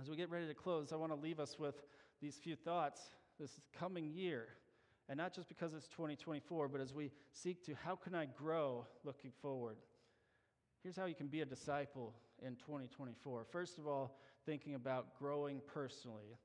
As 0.00 0.08
we 0.08 0.14
get 0.14 0.30
ready 0.30 0.46
to 0.46 0.54
close, 0.54 0.92
I 0.92 0.96
want 0.96 1.10
to 1.10 1.18
leave 1.18 1.40
us 1.40 1.58
with 1.58 1.74
these 2.22 2.36
few 2.36 2.54
thoughts 2.54 3.00
this 3.40 3.60
coming 3.76 4.12
year. 4.12 4.46
And 5.08 5.18
not 5.18 5.34
just 5.34 5.48
because 5.48 5.74
it's 5.74 5.88
2024, 5.88 6.68
but 6.68 6.80
as 6.80 6.94
we 6.94 7.10
seek 7.32 7.64
to 7.64 7.74
how 7.84 7.96
can 7.96 8.14
I 8.14 8.26
grow 8.26 8.86
looking 9.04 9.32
forward? 9.42 9.76
Here's 10.84 10.96
how 10.96 11.06
you 11.06 11.16
can 11.16 11.26
be 11.26 11.40
a 11.40 11.44
disciple 11.44 12.14
in 12.40 12.54
2024. 12.56 13.44
First 13.50 13.78
of 13.78 13.88
all, 13.88 14.18
thinking 14.46 14.74
about 14.74 15.18
growing 15.18 15.60
personally. 15.66 16.38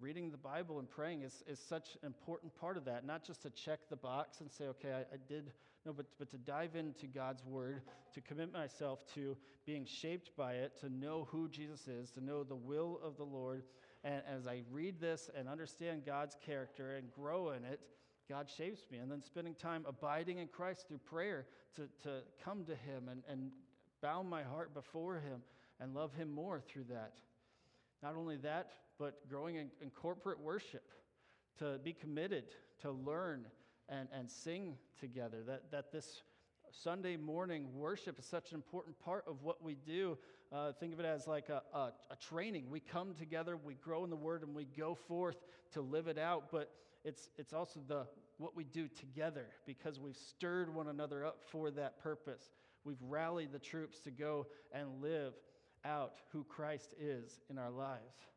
Reading 0.00 0.32
the 0.32 0.36
Bible 0.36 0.80
and 0.80 0.90
praying 0.90 1.22
is, 1.22 1.44
is 1.46 1.60
such 1.60 1.96
an 2.02 2.06
important 2.08 2.52
part 2.56 2.76
of 2.76 2.84
that, 2.86 3.06
not 3.06 3.24
just 3.24 3.42
to 3.42 3.50
check 3.50 3.78
the 3.88 3.96
box 3.96 4.40
and 4.40 4.50
say, 4.50 4.64
okay, 4.64 4.90
I, 4.92 5.14
I 5.14 5.18
did, 5.28 5.52
no, 5.86 5.92
but, 5.92 6.06
but 6.18 6.28
to 6.30 6.38
dive 6.38 6.74
into 6.74 7.06
God's 7.06 7.44
Word, 7.44 7.82
to 8.12 8.20
commit 8.20 8.52
myself 8.52 9.04
to 9.14 9.36
being 9.64 9.86
shaped 9.86 10.36
by 10.36 10.54
it, 10.54 10.76
to 10.80 10.90
know 10.90 11.28
who 11.30 11.48
Jesus 11.48 11.86
is, 11.86 12.10
to 12.10 12.20
know 12.24 12.42
the 12.42 12.56
will 12.56 12.98
of 13.04 13.16
the 13.16 13.24
Lord. 13.24 13.62
And 14.02 14.22
as 14.28 14.48
I 14.48 14.62
read 14.72 15.00
this 15.00 15.30
and 15.38 15.48
understand 15.48 16.04
God's 16.04 16.36
character 16.44 16.96
and 16.96 17.12
grow 17.12 17.50
in 17.50 17.64
it, 17.64 17.78
God 18.28 18.50
shapes 18.50 18.88
me. 18.90 18.98
And 18.98 19.08
then 19.08 19.22
spending 19.22 19.54
time 19.54 19.84
abiding 19.86 20.38
in 20.38 20.48
Christ 20.48 20.88
through 20.88 20.98
prayer 20.98 21.46
to, 21.76 21.82
to 22.02 22.22
come 22.44 22.64
to 22.64 22.74
Him 22.74 23.08
and, 23.08 23.22
and 23.28 23.52
bow 24.02 24.24
my 24.24 24.42
heart 24.42 24.74
before 24.74 25.20
Him 25.20 25.42
and 25.82 25.94
love 25.94 26.14
Him 26.14 26.30
more 26.30 26.60
through 26.60 26.84
that. 26.90 27.14
Not 28.02 28.14
only 28.16 28.36
that, 28.38 28.72
but 28.98 29.28
growing 29.28 29.56
in, 29.56 29.68
in 29.80 29.90
corporate 29.90 30.40
worship, 30.40 30.84
to 31.58 31.78
be 31.82 31.92
committed, 31.92 32.44
to 32.82 32.92
learn 32.92 33.46
and, 33.88 34.08
and 34.16 34.30
sing 34.30 34.76
together. 35.00 35.42
That, 35.46 35.70
that 35.72 35.92
this 35.92 36.22
Sunday 36.70 37.16
morning 37.16 37.66
worship 37.74 38.18
is 38.18 38.24
such 38.24 38.50
an 38.50 38.56
important 38.56 38.98
part 38.98 39.24
of 39.26 39.42
what 39.42 39.62
we 39.62 39.74
do. 39.74 40.16
Uh, 40.52 40.72
think 40.72 40.92
of 40.94 41.00
it 41.00 41.06
as 41.06 41.26
like 41.26 41.48
a, 41.48 41.62
a, 41.74 41.92
a, 42.10 42.16
training. 42.16 42.70
We 42.70 42.80
come 42.80 43.14
together, 43.14 43.56
we 43.56 43.74
grow 43.74 44.04
in 44.04 44.10
the 44.10 44.16
Word, 44.16 44.42
and 44.42 44.54
we 44.54 44.64
go 44.64 44.94
forth 44.94 45.36
to 45.72 45.80
live 45.80 46.06
it 46.06 46.18
out. 46.18 46.44
But 46.50 46.70
it's, 47.04 47.28
it's 47.36 47.52
also 47.52 47.80
the 47.86 48.06
what 48.38 48.56
we 48.56 48.64
do 48.64 48.88
together 48.88 49.46
because 49.66 50.00
we've 50.00 50.16
stirred 50.16 50.74
one 50.74 50.88
another 50.88 51.24
up 51.24 51.42
for 51.50 51.70
that 51.70 52.02
purpose. 52.02 52.50
We've 52.84 53.02
rallied 53.02 53.52
the 53.52 53.58
troops 53.58 54.00
to 54.00 54.10
go 54.10 54.46
and 54.72 55.00
live 55.00 55.34
out 55.84 56.14
who 56.32 56.44
Christ 56.44 56.94
is 56.98 57.40
in 57.50 57.58
our 57.58 57.70
lives. 57.70 58.28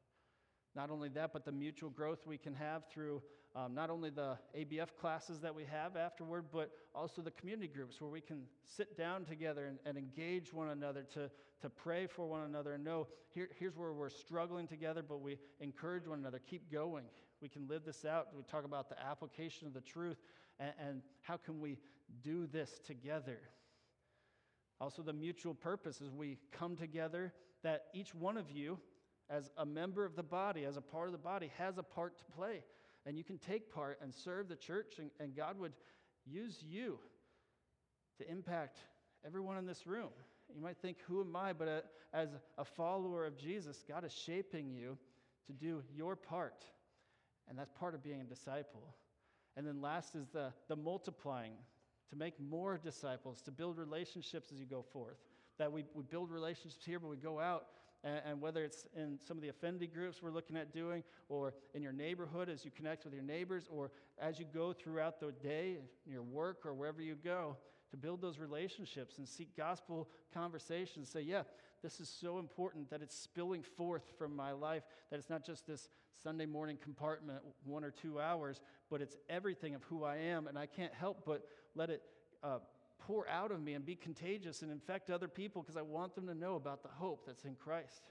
Not 0.75 0.89
only 0.89 1.09
that, 1.09 1.31
but 1.31 1.45
the 1.45 1.51
mutual 1.51 1.89
growth 1.89 2.25
we 2.25 2.37
can 2.37 2.53
have 2.53 2.83
through 2.89 3.21
um, 3.55 3.73
not 3.73 3.89
only 3.89 4.09
the 4.09 4.37
ABF 4.57 4.89
classes 4.99 5.39
that 5.39 5.55
we 5.55 5.63
have 5.63 5.95
afterward, 5.95 6.45
but 6.51 6.71
also 6.93 7.21
the 7.21 7.31
community 7.31 7.69
groups 7.69 8.01
where 8.01 8.09
we 8.09 8.19
can 8.19 8.43
sit 8.63 8.97
down 8.97 9.23
together 9.23 9.67
and, 9.67 9.79
and 9.85 9.97
engage 9.97 10.53
one 10.53 10.69
another 10.69 11.03
to, 11.13 11.31
to 11.61 11.69
pray 11.69 12.05
for 12.05 12.27
one 12.27 12.41
another 12.41 12.73
and 12.73 12.83
know 12.83 13.07
here, 13.33 13.49
here's 13.57 13.77
where 13.77 13.93
we're 13.93 14.09
struggling 14.09 14.67
together, 14.67 15.01
but 15.01 15.21
we 15.21 15.37
encourage 15.61 16.05
one 16.05 16.19
another. 16.19 16.39
Keep 16.39 16.69
going. 16.69 17.05
We 17.41 17.47
can 17.47 17.67
live 17.67 17.85
this 17.85 18.03
out. 18.03 18.27
We 18.35 18.43
talk 18.43 18.65
about 18.65 18.89
the 18.89 19.01
application 19.01 19.67
of 19.67 19.73
the 19.73 19.81
truth 19.81 20.17
and, 20.59 20.73
and 20.79 21.01
how 21.21 21.37
can 21.37 21.61
we 21.61 21.77
do 22.23 22.47
this 22.47 22.79
together. 22.85 23.39
Also, 24.81 25.01
the 25.01 25.13
mutual 25.13 25.53
purpose 25.53 26.01
is 26.01 26.11
we 26.11 26.37
come 26.51 26.75
together 26.75 27.33
that 27.63 27.85
each 27.93 28.13
one 28.13 28.37
of 28.37 28.51
you, 28.51 28.77
as 29.29 29.49
a 29.57 29.65
member 29.65 30.05
of 30.05 30.15
the 30.15 30.23
body, 30.23 30.65
as 30.65 30.77
a 30.77 30.81
part 30.81 31.07
of 31.07 31.11
the 31.11 31.17
body, 31.17 31.51
has 31.57 31.77
a 31.77 31.83
part 31.83 32.17
to 32.17 32.23
play. 32.35 32.63
And 33.05 33.17
you 33.17 33.23
can 33.23 33.37
take 33.37 33.73
part 33.73 33.99
and 34.01 34.13
serve 34.13 34.49
the 34.49 34.55
church, 34.55 34.95
and, 34.99 35.09
and 35.19 35.35
God 35.35 35.57
would 35.59 35.73
use 36.25 36.63
you 36.67 36.99
to 38.17 38.29
impact 38.29 38.79
everyone 39.25 39.57
in 39.57 39.65
this 39.65 39.87
room. 39.87 40.09
You 40.53 40.61
might 40.61 40.77
think, 40.77 40.97
who 41.07 41.21
am 41.21 41.35
I? 41.35 41.53
But 41.53 41.67
a, 41.67 41.71
uh, 41.71 41.81
as 42.13 42.29
a 42.57 42.63
follower 42.63 43.25
of 43.25 43.37
Jesus, 43.37 43.83
God 43.87 44.05
is 44.05 44.13
shaping 44.13 44.71
you 44.71 44.97
to 45.47 45.53
do 45.53 45.83
your 45.93 46.15
part. 46.15 46.63
And 47.49 47.57
that's 47.57 47.71
part 47.71 47.93
of 47.93 48.03
being 48.03 48.21
a 48.21 48.23
disciple. 48.23 48.95
And 49.57 49.67
then 49.67 49.81
last 49.81 50.15
is 50.15 50.27
the, 50.29 50.53
the 50.67 50.75
multiplying 50.75 51.53
to 52.09 52.15
make 52.15 52.39
more 52.39 52.77
disciples, 52.77 53.41
to 53.41 53.51
build 53.51 53.77
relationships 53.77 54.51
as 54.51 54.59
you 54.59 54.65
go 54.65 54.81
forth. 54.81 55.17
That 55.57 55.71
we, 55.71 55.85
we 55.93 56.03
build 56.03 56.31
relationships 56.31 56.85
here, 56.85 56.99
but 56.99 57.09
we 57.09 57.17
go 57.17 57.39
out, 57.39 57.67
and, 58.03 58.21
and 58.25 58.41
whether 58.41 58.63
it's 58.63 58.85
in 58.95 59.17
some 59.25 59.37
of 59.37 59.41
the 59.41 59.49
affinity 59.49 59.87
groups 59.87 60.21
we're 60.21 60.31
looking 60.31 60.57
at 60.57 60.73
doing, 60.73 61.03
or 61.29 61.53
in 61.73 61.81
your 61.81 61.93
neighborhood 61.93 62.49
as 62.49 62.65
you 62.65 62.71
connect 62.71 63.05
with 63.05 63.13
your 63.13 63.23
neighbors, 63.23 63.67
or 63.69 63.91
as 64.19 64.37
you 64.39 64.45
go 64.53 64.73
throughout 64.73 65.19
the 65.19 65.31
day, 65.31 65.77
your 66.05 66.23
work, 66.23 66.65
or 66.65 66.73
wherever 66.73 67.01
you 67.01 67.15
go, 67.15 67.55
to 67.91 67.97
build 67.97 68.21
those 68.21 68.39
relationships 68.39 69.17
and 69.17 69.27
seek 69.27 69.55
gospel 69.55 70.09
conversations. 70.33 71.09
Say, 71.09 71.21
yeah, 71.21 71.43
this 71.81 71.99
is 71.99 72.09
so 72.09 72.39
important 72.39 72.89
that 72.89 73.01
it's 73.01 73.15
spilling 73.15 73.61
forth 73.61 74.03
from 74.17 74.35
my 74.35 74.51
life, 74.51 74.83
that 75.09 75.17
it's 75.17 75.29
not 75.29 75.45
just 75.45 75.67
this 75.67 75.89
Sunday 76.21 76.45
morning 76.45 76.77
compartment, 76.81 77.39
one 77.63 77.83
or 77.83 77.91
two 77.91 78.19
hours, 78.19 78.59
but 78.89 79.01
it's 79.01 79.15
everything 79.29 79.75
of 79.75 79.83
who 79.83 80.03
I 80.03 80.17
am, 80.17 80.47
and 80.47 80.57
I 80.57 80.65
can't 80.65 80.93
help 80.93 81.23
but 81.25 81.45
let 81.75 81.89
it 81.89 82.01
uh, 82.43 82.59
pour 82.99 83.27
out 83.29 83.51
of 83.51 83.61
me 83.61 83.73
and 83.73 83.85
be 83.85 83.95
contagious 83.95 84.61
and 84.61 84.71
infect 84.71 85.09
other 85.09 85.27
people 85.27 85.61
because 85.61 85.77
I 85.77 85.81
want 85.81 86.15
them 86.15 86.27
to 86.27 86.33
know 86.33 86.55
about 86.55 86.81
the 86.81 86.89
hope 86.89 87.25
that's 87.25 87.45
in 87.45 87.55
Christ. 87.55 88.09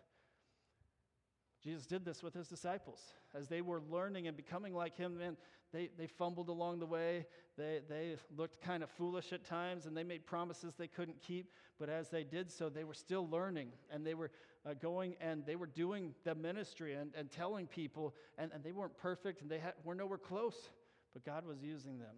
Jesus 1.63 1.87
did 1.87 2.05
this 2.05 2.23
with 2.23 2.35
his 2.35 2.47
disciples. 2.47 3.01
As 3.35 3.49
they 3.49 3.63
were 3.63 3.81
learning 3.91 4.29
and 4.29 4.37
becoming 4.37 4.75
like 4.75 4.97
him, 4.97 5.17
man, 5.17 5.37
they, 5.73 5.89
they 5.97 6.07
fumbled 6.07 6.51
along 6.51 6.79
the 6.79 6.87
way. 6.87 7.27
They, 7.57 7.81
they 7.89 8.17
looked 8.37 8.61
kind 8.63 8.83
of 8.83 8.91
foolish 8.91 9.33
at 9.33 9.45
times 9.45 9.87
and 9.87 9.97
they 9.97 10.05
made 10.05 10.27
promises 10.27 10.75
they 10.77 10.87
couldn't 10.87 11.21
keep. 11.23 11.51
But 11.81 11.89
as 11.89 12.11
they 12.11 12.23
did 12.23 12.51
so, 12.51 12.69
they 12.69 12.85
were 12.85 12.95
still 12.95 13.27
learning 13.29 13.71
and 13.91 14.07
they 14.07 14.15
were 14.15 14.31
uh, 14.69 14.75
going 14.75 15.17
and 15.21 15.45
they 15.47 15.57
were 15.57 15.67
doing 15.67 16.15
the 16.25 16.35
ministry 16.35 16.95
and, 16.95 17.13
and 17.17 17.33
telling 17.33 17.67
people. 17.67 18.15
And, 18.37 18.53
and 18.53 18.63
they 18.63 18.73
weren't 18.73 18.97
perfect 18.99 19.41
and 19.41 19.51
they 19.51 19.59
had, 19.59 19.73
were 19.85 19.95
nowhere 19.95 20.19
close, 20.19 20.69
but 21.15 21.25
God 21.25 21.47
was 21.47 21.63
using 21.63 21.99
them. 21.99 22.15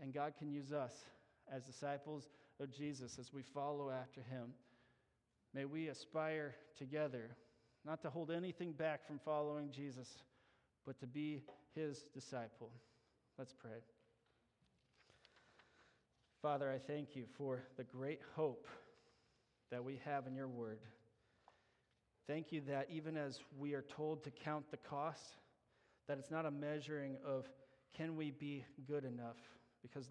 And 0.00 0.12
God 0.12 0.34
can 0.38 0.50
use 0.50 0.72
us 0.72 0.92
as 1.52 1.64
disciples 1.64 2.28
of 2.60 2.72
Jesus 2.72 3.18
as 3.18 3.32
we 3.32 3.42
follow 3.42 3.90
after 3.90 4.20
him. 4.22 4.52
May 5.54 5.64
we 5.64 5.88
aspire 5.88 6.54
together 6.76 7.30
not 7.84 8.02
to 8.02 8.10
hold 8.10 8.30
anything 8.30 8.72
back 8.72 9.06
from 9.06 9.18
following 9.24 9.70
Jesus, 9.70 10.08
but 10.86 10.98
to 11.00 11.06
be 11.06 11.42
his 11.74 12.04
disciple. 12.12 12.70
Let's 13.38 13.52
pray. 13.52 13.82
Father, 16.42 16.70
I 16.70 16.78
thank 16.78 17.14
you 17.14 17.24
for 17.38 17.62
the 17.76 17.84
great 17.84 18.20
hope 18.34 18.66
that 19.70 19.82
we 19.82 20.00
have 20.04 20.26
in 20.26 20.34
your 20.34 20.48
word. 20.48 20.78
Thank 22.26 22.52
you 22.52 22.62
that 22.68 22.88
even 22.90 23.16
as 23.16 23.40
we 23.58 23.74
are 23.74 23.84
told 23.96 24.24
to 24.24 24.30
count 24.30 24.70
the 24.70 24.76
cost, 24.76 25.36
that 26.06 26.18
it's 26.18 26.30
not 26.30 26.46
a 26.46 26.50
measuring 26.50 27.16
of 27.26 27.46
can 27.96 28.16
we 28.16 28.30
be 28.30 28.64
good 28.86 29.04
enough, 29.04 29.36
because 29.84 30.10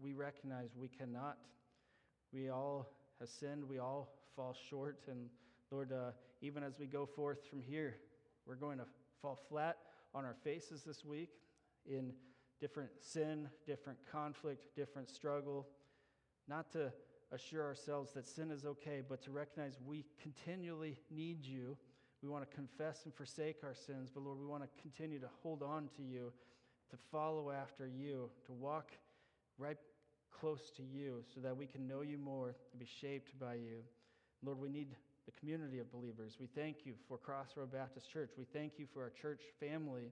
we 0.00 0.12
recognize 0.12 0.70
we 0.76 0.88
cannot. 0.88 1.38
We 2.32 2.50
all 2.50 2.90
have 3.20 3.28
sinned, 3.28 3.64
we 3.68 3.78
all 3.78 4.12
fall 4.36 4.54
short, 4.68 5.00
and 5.08 5.28
Lord, 5.70 5.92
uh, 5.92 6.10
even 6.42 6.62
as 6.62 6.78
we 6.78 6.86
go 6.86 7.06
forth 7.06 7.38
from 7.48 7.62
here, 7.62 7.96
we're 8.46 8.56
going 8.56 8.78
to 8.78 8.84
fall 9.22 9.40
flat 9.48 9.78
on 10.14 10.24
our 10.24 10.36
faces 10.44 10.82
this 10.82 11.04
week 11.04 11.30
in 11.86 12.12
different 12.60 12.90
sin, 13.00 13.48
different 13.66 13.98
conflict, 14.10 14.74
different 14.76 15.08
struggle, 15.08 15.66
not 16.48 16.70
to 16.72 16.92
assure 17.32 17.64
ourselves 17.64 18.12
that 18.12 18.26
sin 18.26 18.50
is 18.50 18.64
okay, 18.64 19.02
but 19.08 19.22
to 19.22 19.30
recognize 19.30 19.78
we 19.86 20.04
continually 20.22 20.98
need 21.10 21.44
you. 21.44 21.76
We 22.22 22.28
want 22.28 22.48
to 22.48 22.56
confess 22.56 23.04
and 23.04 23.14
forsake 23.14 23.56
our 23.64 23.74
sins, 23.74 24.10
but 24.12 24.22
Lord, 24.22 24.38
we 24.38 24.46
want 24.46 24.62
to 24.62 24.82
continue 24.82 25.18
to 25.18 25.28
hold 25.42 25.62
on 25.62 25.88
to 25.96 26.02
you, 26.02 26.32
to 26.90 26.96
follow 27.10 27.50
after 27.50 27.86
you, 27.86 28.30
to 28.46 28.52
walk 28.52 28.90
right 29.58 29.78
close 30.40 30.70
to 30.76 30.82
you 30.82 31.22
so 31.34 31.40
that 31.40 31.56
we 31.56 31.66
can 31.66 31.86
know 31.86 32.02
you 32.02 32.18
more 32.18 32.54
and 32.72 32.80
be 32.80 32.88
shaped 33.00 33.38
by 33.38 33.54
you. 33.54 33.82
Lord, 34.42 34.58
we 34.58 34.68
need 34.68 34.88
the 35.26 35.32
community 35.32 35.78
of 35.78 35.90
believers. 35.90 36.36
We 36.38 36.48
thank 36.54 36.84
you 36.84 36.94
for 37.08 37.16
Crossroad 37.16 37.72
Baptist 37.72 38.10
Church. 38.12 38.30
We 38.36 38.44
thank 38.52 38.72
you 38.78 38.86
for 38.92 39.02
our 39.02 39.10
church 39.10 39.40
family 39.58 40.10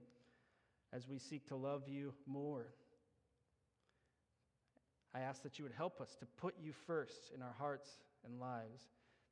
as 0.91 1.07
we 1.07 1.19
seek 1.19 1.47
to 1.47 1.55
love 1.55 1.83
you 1.87 2.13
more. 2.25 2.67
I 5.15 5.19
ask 5.19 5.43
that 5.43 5.59
you 5.59 5.65
would 5.65 5.73
help 5.73 6.01
us 6.01 6.15
to 6.19 6.25
put 6.41 6.55
you 6.61 6.73
first 6.87 7.31
in 7.35 7.41
our 7.41 7.53
hearts 7.59 7.89
and 8.25 8.39
lives, 8.39 8.81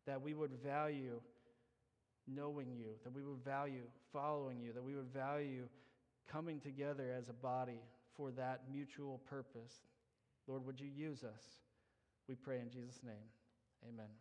that 0.05 0.21
we 0.21 0.33
would 0.35 0.51
value 0.63 1.19
knowing 2.27 2.71
you, 2.75 2.89
that 3.03 3.13
we 3.13 3.23
would 3.23 3.43
value 3.43 3.81
following 4.13 4.59
you, 4.59 4.73
that 4.73 4.83
we 4.83 4.95
would 4.95 5.11
value 5.11 5.67
coming 6.31 6.59
together 6.59 7.11
as 7.17 7.29
a 7.29 7.33
body 7.33 7.79
for 8.15 8.31
that 8.31 8.61
mutual 8.71 9.19
purpose. 9.29 9.73
Lord, 10.51 10.65
would 10.65 10.81
you 10.81 10.89
use 10.93 11.23
us? 11.23 11.43
We 12.27 12.35
pray 12.35 12.59
in 12.59 12.69
Jesus' 12.69 12.99
name. 13.05 13.31
Amen. 13.87 14.11